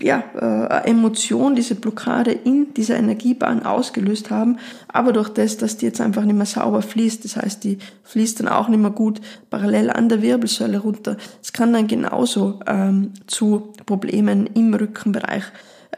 ja, 0.00 0.22
äh, 0.40 0.88
Emotion, 0.88 1.56
diese 1.56 1.74
Blockade 1.74 2.30
in 2.30 2.72
dieser 2.74 2.96
Energiebahn 2.96 3.66
ausgelöst 3.66 4.30
haben, 4.30 4.58
aber 4.86 5.12
durch 5.12 5.28
das, 5.28 5.56
dass 5.56 5.76
die 5.76 5.86
jetzt 5.86 6.00
einfach 6.00 6.24
nicht 6.24 6.36
mehr 6.36 6.46
sauber 6.46 6.82
fließt, 6.82 7.24
das 7.24 7.36
heißt, 7.36 7.64
die 7.64 7.78
fließt 8.04 8.40
dann 8.40 8.48
auch 8.48 8.68
nicht 8.68 8.80
mehr 8.80 8.90
gut 8.92 9.20
parallel 9.50 9.90
an 9.90 10.08
der 10.08 10.22
Wirbelsäule 10.22 10.78
runter. 10.78 11.16
Es 11.42 11.52
kann 11.52 11.72
dann 11.72 11.88
genauso 11.88 12.60
ähm, 12.66 13.12
zu 13.26 13.72
Problemen 13.86 14.48
im 14.54 14.72
Rückenbereich 14.72 15.44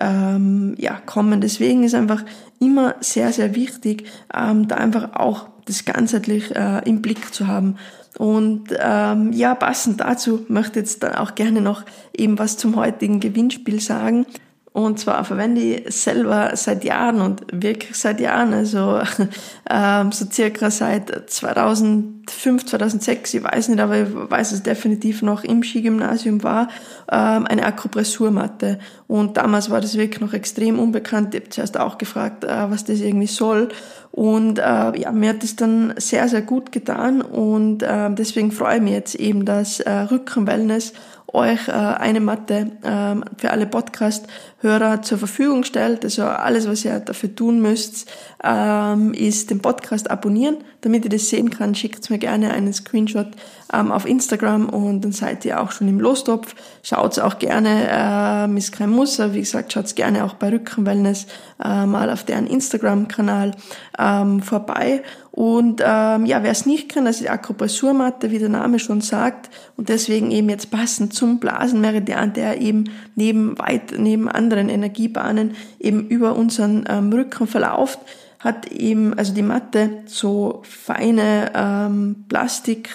ähm, 0.00 0.74
ja, 0.78 0.94
kommen. 1.04 1.42
Deswegen 1.42 1.84
ist 1.84 1.94
einfach 1.94 2.24
immer 2.58 2.94
sehr, 3.00 3.32
sehr 3.32 3.54
wichtig, 3.54 4.04
ähm, 4.34 4.66
da 4.66 4.76
einfach 4.76 5.14
auch 5.14 5.48
das 5.70 5.85
ganzheitlich 5.85 6.54
äh, 6.54 6.83
im 6.85 7.02
Blick 7.02 7.33
zu 7.33 7.46
haben. 7.46 7.76
Und 8.18 8.64
ähm, 8.78 9.33
ja, 9.33 9.54
passend 9.54 10.00
dazu 10.00 10.44
möchte 10.48 10.80
ich 10.80 10.87
jetzt 10.87 11.04
auch 11.04 11.35
gerne 11.35 11.61
noch 11.61 11.85
eben 12.16 12.38
was 12.38 12.56
zum 12.56 12.76
heutigen 12.76 13.20
Gewinnspiel 13.20 13.80
sagen. 13.80 14.26
Und 14.72 15.00
zwar 15.00 15.24
verwende 15.24 15.61
ich 15.61 15.92
selber 15.92 16.52
seit 16.54 16.85
Jahren 16.85 17.20
und 17.20 17.42
wirklich 17.52 17.96
seit 17.96 18.20
Jahren, 18.20 18.54
also 18.54 19.00
ähm, 19.70 20.12
so 20.12 20.26
circa 20.30 20.70
seit 20.70 21.28
2005, 21.28 22.66
2006, 22.66 23.35
ich 23.35 23.42
weiß 23.42 23.68
nicht, 23.68 23.80
aber 23.80 24.02
ich 24.02 24.09
weiß 24.12 24.52
es 24.52 24.62
definitiv 24.62 25.22
noch 25.22 25.42
im 25.42 25.64
Skigymnasium 25.64 26.44
war, 26.44 26.68
ähm, 27.11 27.46
eine 27.48 27.64
Akupressurmatte. 27.64 28.78
Und 29.09 29.38
damals 29.38 29.70
war 29.70 29.80
das 29.80 29.96
wirklich 29.96 30.20
noch 30.20 30.35
extrem 30.35 30.78
unbekannt. 30.78 31.35
Ich 31.35 31.40
habe 31.40 31.50
zuerst 31.50 31.76
auch 31.76 31.98
gefragt, 31.98 32.44
äh, 32.44 32.70
was 32.70 32.85
das 32.85 33.00
irgendwie 33.00 33.26
soll. 33.26 33.70
Und 34.12 34.61
äh, 34.61 35.00
ja, 35.00 35.11
mir 35.11 35.30
hat 35.30 35.42
es 35.42 35.56
dann 35.56 35.94
sehr, 35.96 36.28
sehr 36.28 36.42
gut 36.42 36.70
getan 36.70 37.22
und 37.22 37.83
äh, 37.83 38.11
deswegen 38.12 38.50
freue 38.50 38.76
ich 38.76 38.83
mich 38.83 38.92
jetzt 38.92 39.14
eben, 39.16 39.44
dass 39.44 39.80
äh, 39.80 39.90
Rückenwellness 39.90 40.92
euch 41.33 41.69
äh, 41.69 41.73
eine 41.73 42.21
Matte 42.21 42.73
ähm, 42.83 43.25
für 43.37 43.51
alle 43.51 43.66
Podcast-Hörer 43.66 45.03
zur 45.03 45.19
Verfügung 45.19 45.64
stellt. 45.64 46.05
Also 46.05 46.25
alles, 46.25 46.69
was 46.69 46.85
ihr 46.85 47.01
dafür 47.01 47.35
tun 47.35 47.61
müsst, 47.61 48.11
ähm, 48.43 49.12
ist 49.14 49.51
den 49.51 49.61
Podcast 49.61 50.11
abonnieren. 50.11 50.59
Damit 50.83 51.05
ihr 51.05 51.11
das 51.11 51.29
sehen 51.29 51.51
kann, 51.51 51.75
schickt 51.75 52.09
mir 52.11 52.19
gerne 52.19 52.53
einen 52.53 52.73
Screenshot 52.73 53.29
ähm, 53.73 53.93
auf 53.93 54.07
Instagram 54.07 54.69
und 54.69 55.03
dann 55.03 55.12
seid 55.12 55.45
ihr 55.45 55.61
auch 55.61 55.73
schon 55.73 55.88
im 55.88 56.01
Lostopf. 56.01 56.55
Schaut 56.83 57.19
auch 57.19 57.38
gerne, 57.38 57.88
ähm, 57.90 58.57
ist 58.57 58.73
kein 58.73 58.90
Muss, 58.90 59.19
wie 59.19 59.40
gesagt, 59.40 59.73
schaut 59.73 59.95
gerne 59.95 60.25
auch 60.25 60.35
bei 60.35 60.51
Rückenwellness 60.51 61.27
äh, 61.62 61.87
mal 61.87 62.11
auf 62.11 62.25
deren 62.25 62.47
Instagram-Kanal 62.47 63.53
ähm, 63.99 64.40
vorbei. 64.43 65.03
Und 65.33 65.81
ähm, 65.85 66.27
ja, 66.27 66.43
wer 66.43 66.51
es 66.51 66.66
nicht 66.66 66.88
kennt, 66.88 67.07
das 67.07 67.16
ist 67.16 67.25
die 67.25 67.31
Akupressurmatte, 67.31 68.31
wie 68.31 68.38
der 68.38 68.49
Name 68.49 68.79
schon 68.79 69.01
sagt, 69.01 69.49
und 69.77 69.88
deswegen 69.88 70.31
eben 70.31 70.49
jetzt 70.49 70.71
passend 70.71 71.14
zum 71.14 71.38
Blasenmeridian, 71.38 72.33
der 72.33 72.61
eben 72.61 72.90
neben 73.14 73.59
weit 73.59 73.95
neben 73.97 74.29
anderen 74.29 74.69
Energiebahnen 74.69 75.55
eben 75.79 76.09
über 76.09 76.35
unseren 76.37 76.85
ähm, 76.88 77.12
Rücken 77.12 77.47
verlauft, 77.47 78.01
hat 78.40 78.73
eben 78.73 79.14
also 79.14 79.33
die 79.33 79.43
Matte 79.43 80.03
so 80.07 80.62
feine 80.64 81.53
ähm, 81.55 82.25
Plastik 82.29 82.90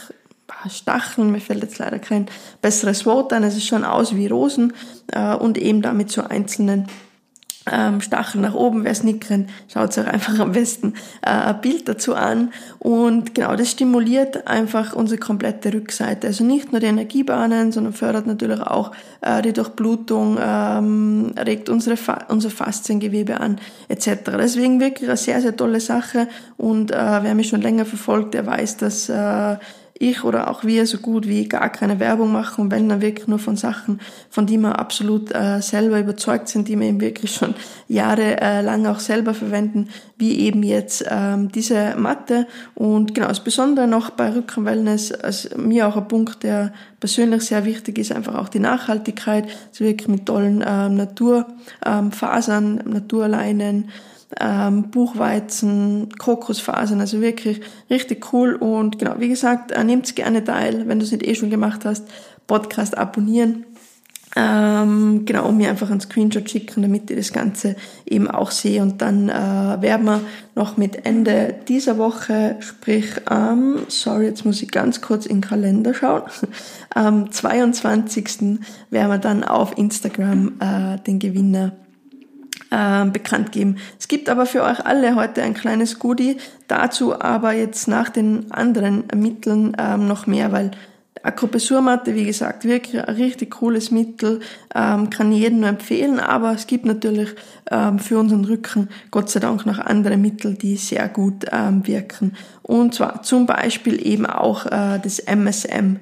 Stacheln, 0.70 1.32
mir 1.32 1.42
fällt 1.42 1.64
jetzt 1.64 1.78
leider 1.78 2.00
kein 2.00 2.28
besseres 2.62 3.06
Wort 3.06 3.34
ein, 3.34 3.44
es 3.44 3.56
ist 3.56 3.68
schon 3.68 3.84
aus 3.84 4.16
wie 4.16 4.28
Rosen 4.28 4.74
äh, 5.12 5.36
und 5.36 5.58
eben 5.58 5.82
damit 5.82 6.12
so 6.12 6.24
einzelnen 6.24 6.88
ähm, 7.72 8.02
Stacheln 8.02 8.42
nach 8.42 8.54
oben. 8.54 8.84
Wer 8.84 8.94
kennt, 8.94 9.50
schaut 9.72 9.98
euch 9.98 10.08
einfach 10.08 10.40
am 10.40 10.52
besten 10.52 10.94
äh, 11.22 11.30
ein 11.30 11.62
Bild 11.62 11.88
dazu 11.88 12.16
an. 12.16 12.52
Und 12.80 13.36
genau, 13.36 13.56
das 13.56 13.72
stimuliert 13.72 14.48
einfach 14.48 14.94
unsere 14.94 15.20
komplette 15.20 15.74
Rückseite. 15.74 16.28
Also 16.28 16.44
nicht 16.44 16.72
nur 16.72 16.82
die 16.82 16.88
Energiebahnen, 16.88 17.72
sondern 17.72 17.94
fördert 17.94 18.28
natürlich 18.28 18.62
auch 18.62 18.92
äh, 19.22 19.42
die 19.42 19.54
Durchblutung, 19.54 20.38
ähm, 20.42 21.34
regt 21.38 21.70
unsere 21.70 21.98
Fa 21.98 22.26
unser 22.30 22.50
Fasziengewebe 22.50 23.40
an, 23.40 23.60
etc. 23.88 24.32
Deswegen 24.38 24.80
wirklich 24.80 25.10
eine 25.10 25.18
sehr, 25.18 25.42
sehr 25.42 25.56
tolle 25.56 25.80
Sache. 25.80 26.28
Und 26.58 26.92
äh, 26.92 26.96
wer 26.96 27.36
mich 27.36 27.50
schon 27.50 27.62
länger 27.62 27.86
verfolgt, 27.86 28.34
der 28.34 28.46
weiß, 28.46 28.78
dass 28.78 29.10
äh, 29.10 29.58
ich 29.98 30.26
oder 30.26 30.50
auch 30.50 30.66
wir 30.66 30.86
so 30.86 30.98
gut 30.98 31.28
wie 31.28 31.48
gar 31.48 31.70
keine 31.70 32.00
Werbung 32.02 32.32
machen, 32.32 32.70
wenn 32.70 32.90
dann 32.90 33.02
wirklich 33.02 33.28
nur 33.28 33.40
von 33.40 33.56
Sachen, 33.56 34.02
von 34.30 34.46
die 34.46 34.58
wir 34.58 34.78
absolut 34.78 35.34
äh, 35.34 35.62
selber 35.62 36.00
überzeugt 36.00 36.50
sind, 36.50 36.68
die 36.68 36.78
wir 36.78 36.88
eben 36.88 37.00
wirklich 37.00 37.34
schon 37.34 37.56
jahrelang 37.88 38.86
äh, 38.86 38.90
auch 38.90 39.00
selber 39.00 39.34
verwenden, 39.34 39.88
wie 40.18 40.40
eben 40.40 40.64
jetzt 40.64 41.06
ähm, 41.10 41.50
diese 41.50 41.96
Matte. 41.98 42.46
Und 42.74 43.16
genau, 43.16 43.30
das 43.30 43.40
Besondere 43.40 43.88
noch 43.88 44.10
bei 44.10 44.36
Rückenwellness, 44.36 45.14
also 45.14 45.58
mir 45.58 45.88
auch 45.88 45.96
ein 45.96 46.08
Punkt, 46.10 46.44
der 46.44 46.74
persönlich 47.00 47.44
sehr 47.44 47.64
wichtig 47.64 47.98
ist, 47.98 48.12
einfach 48.12 48.36
auch 48.36 48.50
die 48.50 48.60
Nachhaltigkeit, 48.60 49.46
also 49.70 49.86
wirklich 49.86 50.10
mit 50.10 50.26
tollen 50.26 50.62
ähm, 50.68 50.96
Naturfasern, 50.96 52.82
ähm, 52.86 52.92
Naturleinen, 52.92 53.90
ähm, 54.40 54.90
Buchweizen, 54.90 56.10
Kokosfasern, 56.18 57.00
also 57.00 57.22
wirklich 57.22 57.62
richtig 57.90 58.34
cool. 58.34 58.56
Und 58.56 59.00
genau, 59.00 59.16
wie 59.20 59.30
gesagt, 59.30 59.72
äh, 59.72 59.84
nehmt 59.84 60.16
gerne 60.16 60.44
teil, 60.44 60.88
wenn 60.88 61.00
du 61.00 61.06
es 61.06 61.12
nicht 61.12 61.26
eh 61.26 61.36
schon 61.36 61.50
gemacht 61.50 61.86
hast, 61.86 62.06
Podcast 62.48 62.98
abonnieren. 62.98 63.66
Ähm, 64.38 65.26
genau, 65.26 65.48
um 65.48 65.56
mir 65.56 65.70
einfach 65.70 65.90
einen 65.90 66.02
Screenshot 66.02 66.50
schicken, 66.50 66.82
damit 66.82 67.10
ich 67.10 67.16
das 67.16 67.32
Ganze 67.32 67.78
eben 68.06 68.30
auch 68.30 68.52
sehe. 68.52 68.82
Und 68.82 69.02
dann 69.02 69.30
äh, 69.30 69.82
werden 69.82 70.06
wir 70.06 70.20
noch 70.56 70.76
mit 70.76 71.06
Ende 71.06 71.56
dieser 71.70 71.98
Woche, 71.98 72.58
sprich, 72.60 73.06
ähm, 73.32 73.78
sorry, 73.88 74.26
jetzt 74.26 74.44
muss 74.44 74.62
ich 74.62 74.72
ganz 74.72 75.00
kurz 75.00 75.26
in 75.26 75.38
den 75.38 75.42
Kalender 75.42 75.94
schauen, 75.94 76.24
am 76.94 77.32
22. 77.32 78.60
werden 78.90 79.10
wir 79.10 79.20
dann 79.20 79.46
auf 79.46 79.78
Instagram 79.78 80.54
äh, 80.60 80.98
den 81.08 81.20
Gewinner 81.20 81.72
äh, 82.72 83.06
bekannt 83.06 83.52
geben. 83.52 83.78
Es 84.00 84.08
gibt 84.08 84.30
aber 84.30 84.46
für 84.46 84.64
euch 84.64 84.86
alle 84.86 85.16
heute 85.16 85.42
ein 85.42 85.54
kleines 85.54 86.00
Goodie, 86.00 86.38
dazu 86.68 87.20
aber 87.20 87.54
jetzt 87.54 87.88
nach 87.88 88.10
den 88.10 88.52
anderen 88.52 89.06
Mitteln 89.16 89.76
ähm, 89.80 90.08
noch 90.08 90.28
mehr, 90.28 90.52
weil 90.52 90.72
Akupressurmatte, 91.26 92.14
wie 92.14 92.26
gesagt, 92.26 92.66
wirklich 92.66 93.02
ein 93.02 93.16
richtig 93.16 93.52
cooles 93.52 93.90
Mittel, 93.90 94.42
ähm, 94.76 95.10
kann 95.10 95.32
jedem 95.32 95.62
nur 95.62 95.70
empfehlen, 95.70 96.20
aber 96.20 96.52
es 96.54 96.68
gibt 96.68 96.86
natürlich 96.86 97.30
ähm, 97.72 97.98
für 97.98 98.20
unseren 98.20 98.46
Rücken 98.46 98.90
Gott 99.10 99.30
sei 99.30 99.40
Dank 99.40 99.66
noch 99.66 99.80
andere 99.80 100.18
Mittel, 100.18 100.54
die 100.54 100.76
sehr 100.76 101.10
gut 101.10 101.46
ähm, 101.52 101.88
wirken. 101.88 102.36
Und 102.62 102.94
zwar 102.94 103.24
zum 103.24 103.48
Beispiel 103.48 104.06
eben 104.06 104.28
auch 104.28 104.68
äh, 104.68 105.00
das 105.02 105.20
MSM. 105.20 105.98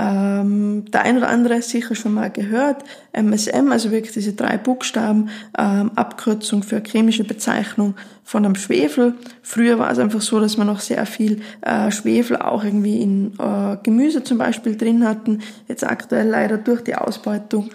Ähm, 0.00 0.84
der 0.92 1.02
ein 1.02 1.16
oder 1.16 1.28
andere 1.28 1.60
sicher 1.60 1.96
schon 1.96 2.14
mal 2.14 2.30
gehört. 2.30 2.84
MSM, 3.12 3.72
also 3.72 3.90
wirklich 3.90 4.12
diese 4.12 4.32
drei 4.32 4.56
Buchstaben, 4.56 5.28
ähm, 5.58 5.90
Abkürzung 5.96 6.62
für 6.62 6.80
chemische 6.80 7.24
Bezeichnung 7.24 7.94
von 8.22 8.44
einem 8.44 8.54
Schwefel. 8.54 9.14
Früher 9.42 9.80
war 9.80 9.90
es 9.90 9.98
einfach 9.98 10.20
so, 10.20 10.38
dass 10.38 10.56
man 10.56 10.68
noch 10.68 10.78
sehr 10.78 11.04
viel 11.04 11.40
äh, 11.62 11.90
Schwefel 11.90 12.36
auch 12.36 12.62
irgendwie 12.62 13.02
in 13.02 13.32
äh, 13.40 13.76
Gemüse 13.82 14.22
zum 14.22 14.38
Beispiel 14.38 14.76
drin 14.76 15.04
hatten. 15.04 15.40
Jetzt 15.66 15.82
aktuell 15.82 16.28
leider 16.28 16.58
durch 16.58 16.84
die 16.84 16.94
Ausbeutung 16.94 17.70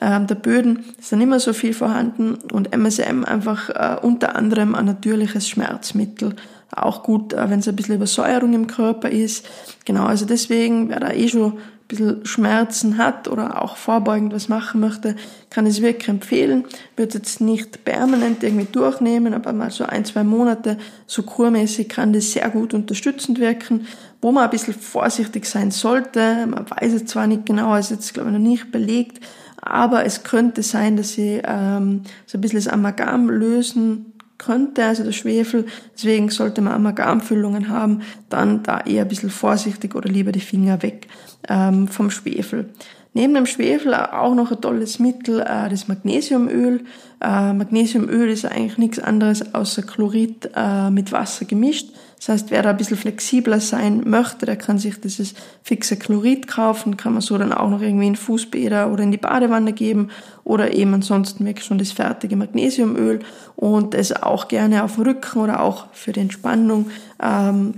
ähm, 0.00 0.26
der 0.26 0.36
Böden 0.36 0.84
ist 0.98 1.12
dann 1.12 1.20
immer 1.20 1.40
so 1.40 1.52
viel 1.52 1.74
vorhanden 1.74 2.38
und 2.52 2.72
MSM 2.74 3.24
einfach 3.24 3.68
äh, 3.68 3.96
unter 4.00 4.34
anderem 4.34 4.74
ein 4.74 4.86
natürliches 4.86 5.46
Schmerzmittel 5.46 6.36
auch 6.74 7.02
gut, 7.02 7.32
äh, 7.32 7.50
wenn 7.50 7.60
es 7.60 7.68
ein 7.68 7.76
bisschen 7.76 7.96
Übersäuerung 7.96 8.52
im 8.54 8.66
Körper 8.66 9.10
ist. 9.10 9.46
Genau, 9.84 10.04
also 10.04 10.26
deswegen, 10.26 10.88
wer 10.88 11.00
da 11.00 11.12
eh 11.12 11.28
schon 11.28 11.52
ein 11.52 11.58
bisschen 11.88 12.26
Schmerzen 12.26 12.98
hat 12.98 13.28
oder 13.28 13.62
auch 13.62 13.76
vorbeugend 13.76 14.32
was 14.32 14.48
machen 14.48 14.80
möchte, 14.80 15.14
kann 15.50 15.66
es 15.66 15.80
wirklich 15.80 16.08
empfehlen. 16.08 16.64
Wird 16.96 17.14
jetzt 17.14 17.40
nicht 17.40 17.84
permanent 17.84 18.42
irgendwie 18.42 18.66
durchnehmen, 18.66 19.34
aber 19.34 19.52
mal 19.52 19.70
so 19.70 19.84
ein, 19.84 20.04
zwei 20.04 20.24
Monate 20.24 20.78
so 21.06 21.22
kurmäßig 21.22 21.88
kann 21.88 22.12
das 22.12 22.32
sehr 22.32 22.50
gut 22.50 22.74
unterstützend 22.74 23.38
wirken. 23.38 23.86
Wo 24.20 24.32
man 24.32 24.44
ein 24.44 24.50
bisschen 24.50 24.74
vorsichtig 24.74 25.46
sein 25.46 25.70
sollte, 25.70 26.46
man 26.46 26.68
weiß 26.68 26.94
es 26.94 27.06
zwar 27.06 27.28
nicht 27.28 27.46
genau, 27.46 27.76
ist 27.76 27.90
jetzt 27.90 28.14
glaube 28.14 28.30
ich 28.30 28.32
noch 28.32 28.40
nicht 28.40 28.72
belegt, 28.72 29.24
aber 29.60 30.04
es 30.04 30.24
könnte 30.24 30.62
sein, 30.62 30.96
dass 30.96 31.12
sie 31.12 31.40
ähm, 31.44 32.02
so 32.26 32.38
ein 32.38 32.40
bisschen 32.40 32.58
das 32.58 32.68
Amalgam 32.68 33.30
lösen 33.30 34.12
könnte, 34.38 34.84
also 34.84 35.04
der 35.04 35.12
Schwefel. 35.12 35.66
Deswegen 35.94 36.30
sollte 36.30 36.60
man 36.60 36.74
Amalgamfüllungen 36.74 37.68
haben, 37.68 38.02
dann 38.28 38.62
da 38.62 38.80
eher 38.80 39.02
ein 39.02 39.08
bisschen 39.08 39.30
vorsichtig 39.30 39.94
oder 39.94 40.08
lieber 40.08 40.32
die 40.32 40.40
Finger 40.40 40.82
weg 40.82 41.08
ähm, 41.48 41.88
vom 41.88 42.10
Schwefel. 42.10 42.70
Neben 43.16 43.32
dem 43.32 43.46
Schwefel 43.46 43.94
auch 43.94 44.34
noch 44.34 44.52
ein 44.52 44.60
tolles 44.60 44.98
Mittel, 44.98 45.40
äh, 45.40 45.70
das 45.70 45.88
Magnesiumöl. 45.88 46.84
Äh, 47.22 47.54
Magnesiumöl 47.54 48.28
ist 48.28 48.44
eigentlich 48.44 48.76
nichts 48.76 48.98
anderes 48.98 49.54
außer 49.54 49.82
Chlorid 49.82 50.50
äh, 50.54 50.90
mit 50.90 51.12
Wasser 51.12 51.46
gemischt. 51.46 51.88
Das 52.18 52.30
heißt, 52.30 52.50
wer 52.50 52.62
da 52.62 52.70
ein 52.70 52.76
bisschen 52.76 52.96
flexibler 52.96 53.60
sein 53.60 54.02
möchte, 54.06 54.46
der 54.46 54.56
kann 54.56 54.78
sich 54.78 55.00
dieses 55.00 55.34
fixe 55.62 55.96
Chlorid 55.96 56.46
kaufen, 56.48 56.96
kann 56.96 57.12
man 57.12 57.20
so 57.20 57.36
dann 57.36 57.52
auch 57.52 57.68
noch 57.68 57.82
irgendwie 57.82 58.06
in 58.06 58.16
Fußbäder 58.16 58.90
oder 58.90 59.02
in 59.02 59.10
die 59.10 59.18
Badewanne 59.18 59.72
geben 59.72 60.08
oder 60.42 60.72
eben 60.72 60.94
ansonsten 60.94 61.44
wirklich 61.44 61.66
schon 61.66 61.78
das 61.78 61.92
fertige 61.92 62.36
Magnesiumöl 62.36 63.20
und 63.54 63.94
das 63.94 64.22
auch 64.22 64.48
gerne 64.48 64.82
auf 64.82 64.94
dem 64.94 65.04
Rücken 65.04 65.40
oder 65.40 65.60
auch 65.60 65.86
für 65.92 66.12
die 66.12 66.20
Entspannung 66.20 66.90
ähm, 67.22 67.74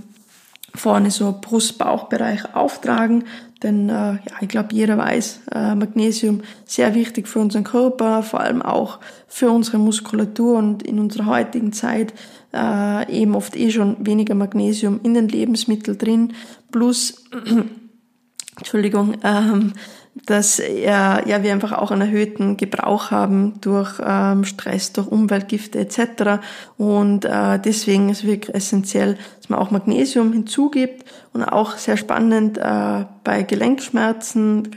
vorne 0.73 1.11
so 1.11 1.37
Brust-Bauchbereich 1.39 2.55
auftragen. 2.55 3.25
Denn 3.61 3.89
äh, 3.89 3.93
ja, 3.93 4.19
ich 4.39 4.47
glaube, 4.47 4.69
jeder 4.71 4.97
weiß, 4.97 5.41
äh, 5.53 5.75
Magnesium 5.75 6.41
sehr 6.65 6.95
wichtig 6.95 7.27
für 7.27 7.39
unseren 7.39 7.65
Körper, 7.65 8.23
vor 8.23 8.39
allem 8.39 8.61
auch 8.61 8.99
für 9.27 9.51
unsere 9.51 9.77
Muskulatur 9.77 10.57
und 10.57 10.83
in 10.83 10.99
unserer 10.99 11.25
heutigen 11.25 11.73
Zeit 11.73 12.13
äh, 12.53 13.11
eben 13.11 13.35
oft 13.35 13.57
eh 13.57 13.69
schon 13.71 13.97
weniger 14.05 14.33
Magnesium 14.33 15.01
in 15.03 15.13
den 15.13 15.27
Lebensmitteln 15.27 15.97
drin, 15.97 16.33
plus 16.71 17.25
Entschuldigung, 18.57 19.15
ähm, 19.23 19.73
dass 20.25 20.59
äh, 20.59 20.87
ja, 20.87 21.43
wir 21.43 21.51
einfach 21.51 21.71
auch 21.71 21.91
einen 21.91 22.01
erhöhten 22.01 22.57
Gebrauch 22.57 23.11
haben 23.11 23.59
durch 23.61 23.99
ähm, 24.05 24.43
Stress, 24.45 24.93
durch 24.93 25.07
Umweltgifte 25.07 25.79
etc. 25.79 26.41
Und 26.77 27.25
äh, 27.25 27.59
deswegen 27.59 28.09
ist 28.09 28.19
es 28.19 28.27
wirklich 28.27 28.55
essentiell, 28.55 29.17
dass 29.37 29.49
man 29.49 29.59
auch 29.59 29.71
Magnesium 29.71 30.33
hinzugibt 30.33 31.05
und 31.33 31.43
auch 31.43 31.77
sehr 31.77 31.97
spannend 31.97 32.57
äh, 32.57 33.05
bei 33.23 33.43
Gelenkschmerzen, 33.43 34.69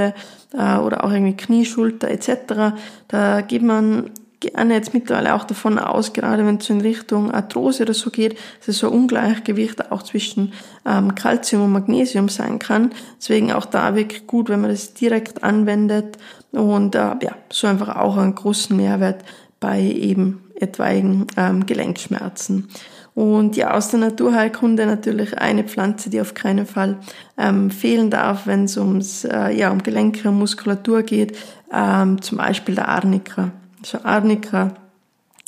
egal 0.00 0.14
äh, 0.52 0.76
oder 0.78 1.04
auch 1.04 1.12
irgendwie 1.12 1.36
Knie, 1.36 1.64
Schulter 1.64 2.08
etc. 2.10 2.74
Da 3.08 3.40
gibt 3.40 3.64
man 3.64 4.10
gerne 4.40 4.74
jetzt 4.74 4.94
mittlerweile 4.94 5.34
auch 5.34 5.44
davon 5.44 5.78
aus, 5.78 6.12
gerade 6.12 6.44
wenn 6.46 6.56
es 6.56 6.70
in 6.70 6.80
Richtung 6.80 7.30
Arthrose 7.30 7.82
oder 7.82 7.94
so 7.94 8.10
geht, 8.10 8.38
dass 8.58 8.68
es 8.68 8.78
so 8.78 8.88
ein 8.88 8.94
Ungleichgewicht 8.94 9.92
auch 9.92 10.02
zwischen 10.02 10.54
ähm, 10.86 11.14
Calcium 11.14 11.64
und 11.64 11.72
Magnesium 11.72 12.28
sein 12.28 12.58
kann. 12.58 12.90
Deswegen 13.18 13.52
auch 13.52 13.66
da 13.66 13.94
wirklich 13.94 14.26
gut, 14.26 14.48
wenn 14.48 14.62
man 14.62 14.70
das 14.70 14.94
direkt 14.94 15.44
anwendet 15.44 16.16
und 16.52 16.94
äh, 16.94 17.16
ja, 17.22 17.36
so 17.52 17.66
einfach 17.66 17.96
auch 17.96 18.16
einen 18.16 18.34
großen 18.34 18.76
Mehrwert 18.76 19.22
bei 19.60 19.80
eben 19.80 20.42
etwaigen 20.54 21.26
ähm, 21.36 21.66
Gelenkschmerzen. 21.66 22.68
Und 23.14 23.56
ja, 23.56 23.74
aus 23.74 23.88
der 23.88 24.00
Naturheilkunde 24.00 24.86
natürlich 24.86 25.36
eine 25.36 25.64
Pflanze, 25.64 26.10
die 26.10 26.20
auf 26.20 26.32
keinen 26.32 26.64
Fall 26.64 26.98
ähm, 27.36 27.70
fehlen 27.70 28.08
darf, 28.08 28.46
wenn 28.46 28.64
es 28.64 28.78
ums 28.78 29.24
äh, 29.24 29.50
ja 29.50 29.70
um 29.70 29.82
Gelenke 29.82 30.28
und 30.28 30.38
Muskulatur 30.38 31.02
geht, 31.02 31.36
ähm, 31.72 32.22
zum 32.22 32.38
Beispiel 32.38 32.76
der 32.76 32.88
Arnika 32.88 33.52
Arnika, 34.04 34.74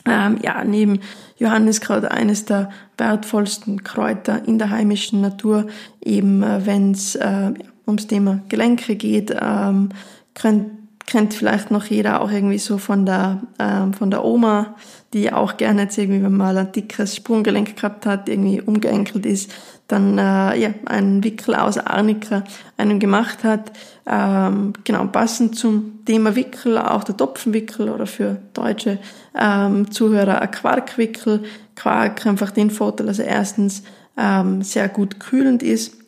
ähm, 0.04 0.38
ja, 0.42 0.64
neben 0.64 1.00
Johanniskraut 1.38 2.04
eines 2.04 2.44
der 2.44 2.70
wertvollsten 2.98 3.84
Kräuter 3.84 4.46
in 4.46 4.58
der 4.58 4.70
heimischen 4.70 5.20
Natur, 5.20 5.66
eben 6.00 6.42
äh, 6.42 6.66
wenn 6.66 6.92
es 6.92 7.14
äh, 7.14 7.52
ums 7.86 8.06
Thema 8.06 8.40
Gelenke 8.48 8.96
geht, 8.96 9.34
ähm, 9.40 9.90
könnt, 10.34 10.81
kennt 11.06 11.34
vielleicht 11.34 11.70
noch 11.70 11.84
jeder 11.86 12.20
auch 12.20 12.30
irgendwie 12.30 12.58
so 12.58 12.78
von 12.78 13.06
der, 13.06 13.40
ähm, 13.58 13.92
von 13.92 14.10
der 14.10 14.24
Oma, 14.24 14.74
die 15.12 15.32
auch 15.32 15.56
gerne 15.56 15.82
jetzt 15.82 15.98
irgendwie, 15.98 16.22
wenn 16.22 16.36
mal 16.36 16.56
ein 16.56 16.72
dickes 16.72 17.16
Sprunggelenk 17.16 17.76
gehabt 17.76 18.06
hat, 18.06 18.28
irgendwie 18.28 18.60
umgeenkelt 18.60 19.26
ist, 19.26 19.52
dann 19.88 20.16
äh, 20.16 20.58
ja, 20.58 20.70
einen 20.86 21.22
Wickel 21.22 21.54
aus 21.54 21.76
Arnika 21.76 22.44
einem 22.78 22.98
gemacht 22.98 23.44
hat. 23.44 23.72
Ähm, 24.06 24.72
genau, 24.84 25.04
passend 25.06 25.56
zum 25.56 26.04
Thema 26.06 26.34
Wickel, 26.34 26.78
auch 26.78 27.04
der 27.04 27.16
Topfenwickel 27.16 27.90
oder 27.90 28.06
für 28.06 28.38
deutsche 28.54 28.98
ähm, 29.38 29.90
Zuhörer 29.90 30.40
ein 30.40 30.50
Quarkwickel. 30.50 31.44
Quark 31.76 32.26
einfach 32.26 32.50
den 32.50 32.70
Vorteil, 32.70 33.06
dass 33.06 33.18
er 33.18 33.26
erstens 33.26 33.82
ähm, 34.16 34.62
sehr 34.62 34.88
gut 34.88 35.20
kühlend 35.20 35.62
ist 35.62 36.01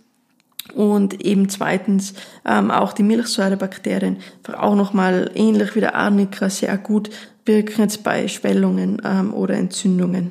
und 0.73 1.25
eben 1.25 1.49
zweitens 1.49 2.15
ähm, 2.47 2.71
auch 2.71 2.93
die 2.93 3.03
Milchsäurebakterien 3.03 4.17
auch 4.57 4.75
nochmal 4.75 5.31
ähnlich 5.35 5.75
wie 5.77 5.81
der 5.81 5.95
Arnika 5.95 6.49
sehr 6.49 6.79
gut 6.79 7.11
wirken 7.45 7.83
jetzt 7.83 8.03
bei 8.03 8.27
Schwellungen 8.29 9.03
ähm, 9.05 9.35
oder 9.35 9.55
Entzündungen. 9.55 10.31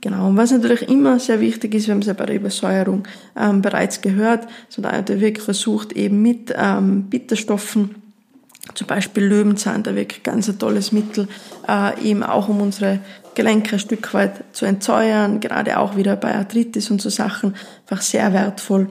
Genau, 0.00 0.28
und 0.28 0.36
was 0.36 0.52
natürlich 0.52 0.88
immer 0.88 1.18
sehr 1.18 1.40
wichtig 1.40 1.74
ist, 1.74 1.88
wir 1.88 1.94
haben 1.94 2.00
es 2.00 2.06
ja 2.06 2.12
bei 2.12 2.26
der 2.26 2.36
Übersäuerung 2.36 3.08
ähm, 3.36 3.62
bereits 3.62 4.02
gehört, 4.02 4.46
so 4.68 4.80
da 4.80 5.02
der 5.02 5.20
wirklich 5.20 5.44
versucht 5.44 5.92
eben 5.94 6.22
mit 6.22 6.54
ähm, 6.56 7.04
Bitterstoffen, 7.04 7.96
zum 8.74 8.86
Beispiel 8.86 9.24
Löwenzahn, 9.24 9.82
der 9.82 9.96
wirklich 9.96 10.22
ganz 10.22 10.48
ein 10.48 10.58
tolles 10.58 10.92
Mittel, 10.92 11.26
äh, 11.68 12.00
eben 12.00 12.22
auch 12.22 12.48
um 12.48 12.60
unsere 12.60 13.00
Gelenke 13.34 13.76
ein 13.76 13.78
Stück 13.80 14.14
weit 14.14 14.44
zu 14.52 14.64
entsäuern, 14.64 15.40
gerade 15.40 15.78
auch 15.78 15.96
wieder 15.96 16.14
bei 16.14 16.36
Arthritis 16.36 16.90
und 16.90 17.02
so 17.02 17.08
Sachen, 17.08 17.54
einfach 17.88 18.02
sehr 18.02 18.32
wertvoll 18.32 18.88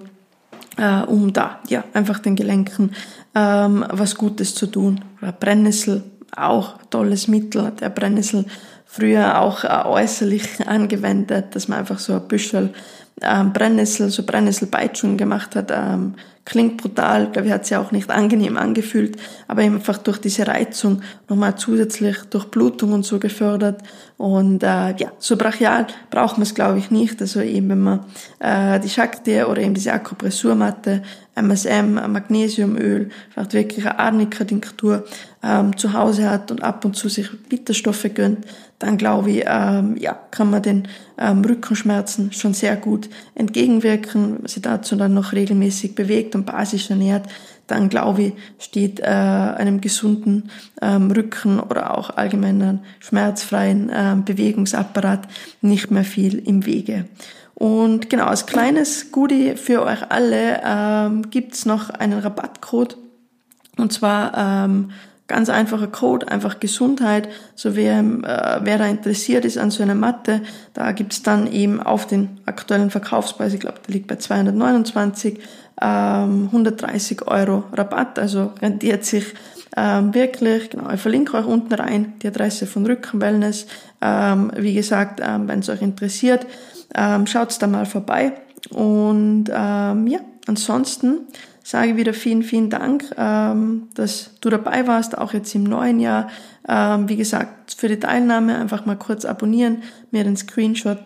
äh, 0.78 1.02
um 1.02 1.34
da 1.34 1.60
ja 1.68 1.84
einfach 1.94 2.20
den 2.20 2.36
Gelenken 2.36 2.92
ähm, 3.34 3.86
was 3.90 4.16
Gutes 4.16 4.56
zu 4.56 4.68
tun. 4.68 5.02
Oder 5.22 5.32
Brennnessel, 5.32 6.04
auch 6.36 6.78
tolles 6.90 7.28
Mittel. 7.28 7.72
Der 7.80 7.90
Brennnessel 7.90 8.46
früher 8.86 9.42
auch 9.42 9.64
äh, 9.64 9.86
äußerlich 9.86 10.44
angewendet, 10.68 11.56
dass 11.56 11.68
man 11.68 11.80
einfach 11.80 12.00
so 12.00 12.14
ein 12.14 12.28
Büschel 12.28 12.74
ähm, 13.22 13.54
Brennnessel, 13.54 14.10
so 14.10 14.24
Brennnesselpeitschung 14.24 15.18
gemacht 15.18 15.56
hat. 15.56 15.72
Ähm, 15.72 16.16
klingt 16.46 16.78
brutal, 16.78 17.32
glaube 17.32 17.48
ich, 17.48 17.54
hat 17.54 17.66
sich 17.66 17.76
auch 17.76 17.92
nicht 17.92 18.10
angenehm 18.12 18.56
angefühlt, 18.56 19.18
aber 19.48 19.64
einfach 19.64 19.98
durch 19.98 20.20
diese 20.20 20.46
Reizung 20.46 21.02
nochmal 21.28 21.56
zusätzlich 21.56 22.18
durch 22.30 22.46
Blutung 22.46 22.94
und 22.94 23.04
so 23.04 23.18
gefördert. 23.18 23.82
Und 24.18 24.62
äh, 24.62 24.96
ja, 24.96 25.12
so 25.18 25.38
brachial 25.38 25.88
braucht 26.12 26.38
man 26.38 26.44
es, 26.44 26.54
glaube 26.54 26.78
ich, 26.78 26.92
nicht. 26.92 27.20
Also 27.20 27.42
eben, 27.42 27.70
wenn 27.70 27.82
man 27.82 28.00
äh, 28.40 28.80
die 28.80 28.90
Shakti 28.90 29.44
oder 29.44 29.62
eben 29.62 29.74
diese 29.74 29.92
Akupressurmatte, 29.92 31.02
MSM, 31.34 31.96
Magnesiumöl, 32.12 33.10
vielleicht 33.32 33.54
wirklich 33.54 33.86
eine 33.86 34.00
Arnika-Tinktur 34.00 35.04
ähm, 35.44 35.76
zu 35.76 35.94
Hause 35.94 36.30
hat 36.30 36.52
und 36.52 36.64
ab 36.64 36.86
und 36.86 36.96
zu 36.96 37.10
sich 37.10 37.30
Bitterstoffe 37.50 38.08
gönnt, 38.14 38.46
dann 38.80 38.98
glaube 38.98 39.32
ich, 39.32 39.44
ähm, 39.48 39.96
ja, 39.98 40.18
kann 40.32 40.50
man 40.50 40.62
den 40.62 40.88
ähm, 41.18 41.44
Rückenschmerzen 41.46 42.34
schon 42.34 42.54
sehr 42.54 42.76
gut 42.76 43.10
entgegenwirken. 43.34 44.40
Wenn 44.40 44.48
sie 44.48 44.62
dazu 44.62 44.96
dann 44.96 45.14
noch 45.14 45.32
regelmäßig 45.32 45.96
bewegt 45.96 46.36
und 46.36 46.46
basisch 46.46 46.90
ernährt, 46.90 47.28
dann 47.68 47.90
glaube 47.90 48.22
ich, 48.24 48.34
steht 48.60 49.00
äh, 49.00 49.06
einem 49.06 49.82
gesunden 49.82 50.52
ähm, 50.82 51.10
Rücken 51.10 51.60
oder 51.60 51.98
auch 51.98 52.12
allgemeinen 52.12 52.82
schmerzfreien 53.00 53.90
ähm, 53.94 54.26
Bewegungsapparat 54.26 55.28
nicht 55.62 55.90
mehr 55.90 56.04
viel 56.04 56.38
im 56.40 56.66
Wege. 56.66 57.06
Und 57.56 58.10
genau, 58.10 58.26
als 58.26 58.46
kleines 58.46 59.12
Goodie 59.12 59.56
für 59.56 59.82
euch 59.84 60.12
alle 60.12 60.62
ähm, 60.64 61.30
gibt's 61.30 61.66
noch 61.66 61.90
einen 61.90 62.20
Rabattcode. 62.20 62.98
Und 63.78 63.94
zwar 63.94 64.66
ähm, 64.66 64.92
Ganz 65.28 65.50
einfacher 65.50 65.88
Code, 65.88 66.28
einfach 66.28 66.60
Gesundheit. 66.60 67.30
So 67.56 67.76
wer, 67.76 68.00
äh, 68.00 68.60
wer 68.64 68.78
da 68.78 68.86
interessiert 68.86 69.44
ist 69.44 69.58
an 69.58 69.72
so 69.72 69.82
einer 69.82 69.96
Matte, 69.96 70.42
da 70.74 70.92
gibt's 70.92 71.24
dann 71.24 71.52
eben 71.52 71.82
auf 71.82 72.06
den 72.06 72.40
aktuellen 72.46 72.92
Verkaufspreis, 72.92 73.54
ich 73.54 73.60
glaube, 73.60 73.80
der 73.88 73.96
liegt 73.96 74.08
bei 74.08 74.18
229, 74.18 75.40
ähm, 75.82 76.50
130 76.52 77.28
Euro 77.28 77.64
Rabatt, 77.74 78.20
also 78.20 78.54
rentiert 78.62 79.04
sich 79.04 79.34
ähm, 79.76 80.14
wirklich. 80.14 80.70
Genau, 80.70 80.90
ich 80.92 81.02
verlinke 81.02 81.38
euch 81.38 81.46
unten 81.46 81.74
rein 81.74 82.14
die 82.22 82.28
Adresse 82.28 82.66
von 82.66 82.86
Rückenwellness. 82.86 83.68
Ähm, 84.02 84.52
wie 84.56 84.74
gesagt, 84.74 85.22
ähm, 85.24 85.48
wenn 85.48 85.60
es 85.60 85.70
euch 85.70 85.82
interessiert, 85.82 86.46
ähm, 86.94 87.28
schaut's 87.28 87.60
da 87.60 87.68
mal 87.68 87.86
vorbei. 87.86 88.34
Und 88.72 89.46
ähm, 89.54 90.08
ja, 90.08 90.20
ansonsten 90.48 91.28
sage 91.66 91.98
wieder 91.98 92.14
vielen, 92.14 92.44
vielen 92.44 92.70
Dank, 92.70 93.06
ähm, 93.18 93.90
dass 93.96 94.30
du 94.40 94.52
dabei 94.52 94.86
warst, 94.86 95.18
auch 95.18 95.34
jetzt 95.34 95.56
im 95.56 95.64
neuen 95.64 96.00
Jahr. 96.00 96.30
Ähm, 96.70 97.10
wie 97.10 97.16
gesagt, 97.16 97.74
für 97.76 97.88
die 97.88 98.00
Teilnahme 98.00 98.56
einfach 98.60 98.86
mal 98.86 98.96
kurz 98.96 99.26
abonnieren, 99.26 99.82
mir 100.12 100.24
den 100.24 100.38
Screenshot 100.38 101.00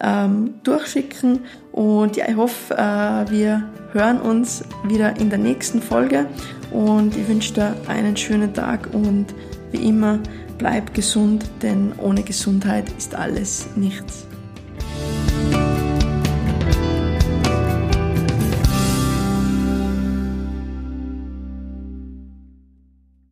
ähm, 0.00 0.54
durchschicken 0.62 1.40
und 1.72 2.16
ja, 2.16 2.28
ich 2.28 2.36
hoffe, 2.36 2.74
äh, 2.74 3.30
wir 3.30 3.68
hören 3.92 4.20
uns 4.20 4.62
wieder 4.84 5.16
in 5.18 5.30
der 5.30 5.38
nächsten 5.38 5.82
Folge 5.82 6.26
und 6.72 7.16
ich 7.16 7.28
wünsche 7.28 7.54
dir 7.54 7.76
einen 7.88 8.16
schönen 8.16 8.54
Tag 8.54 8.88
und 8.92 9.26
wie 9.72 9.88
immer, 9.88 10.20
bleib 10.58 10.94
gesund, 10.94 11.44
denn 11.62 11.92
ohne 11.98 12.22
Gesundheit 12.22 12.86
ist 12.96 13.16
alles 13.16 13.66
nichts. 13.76 14.26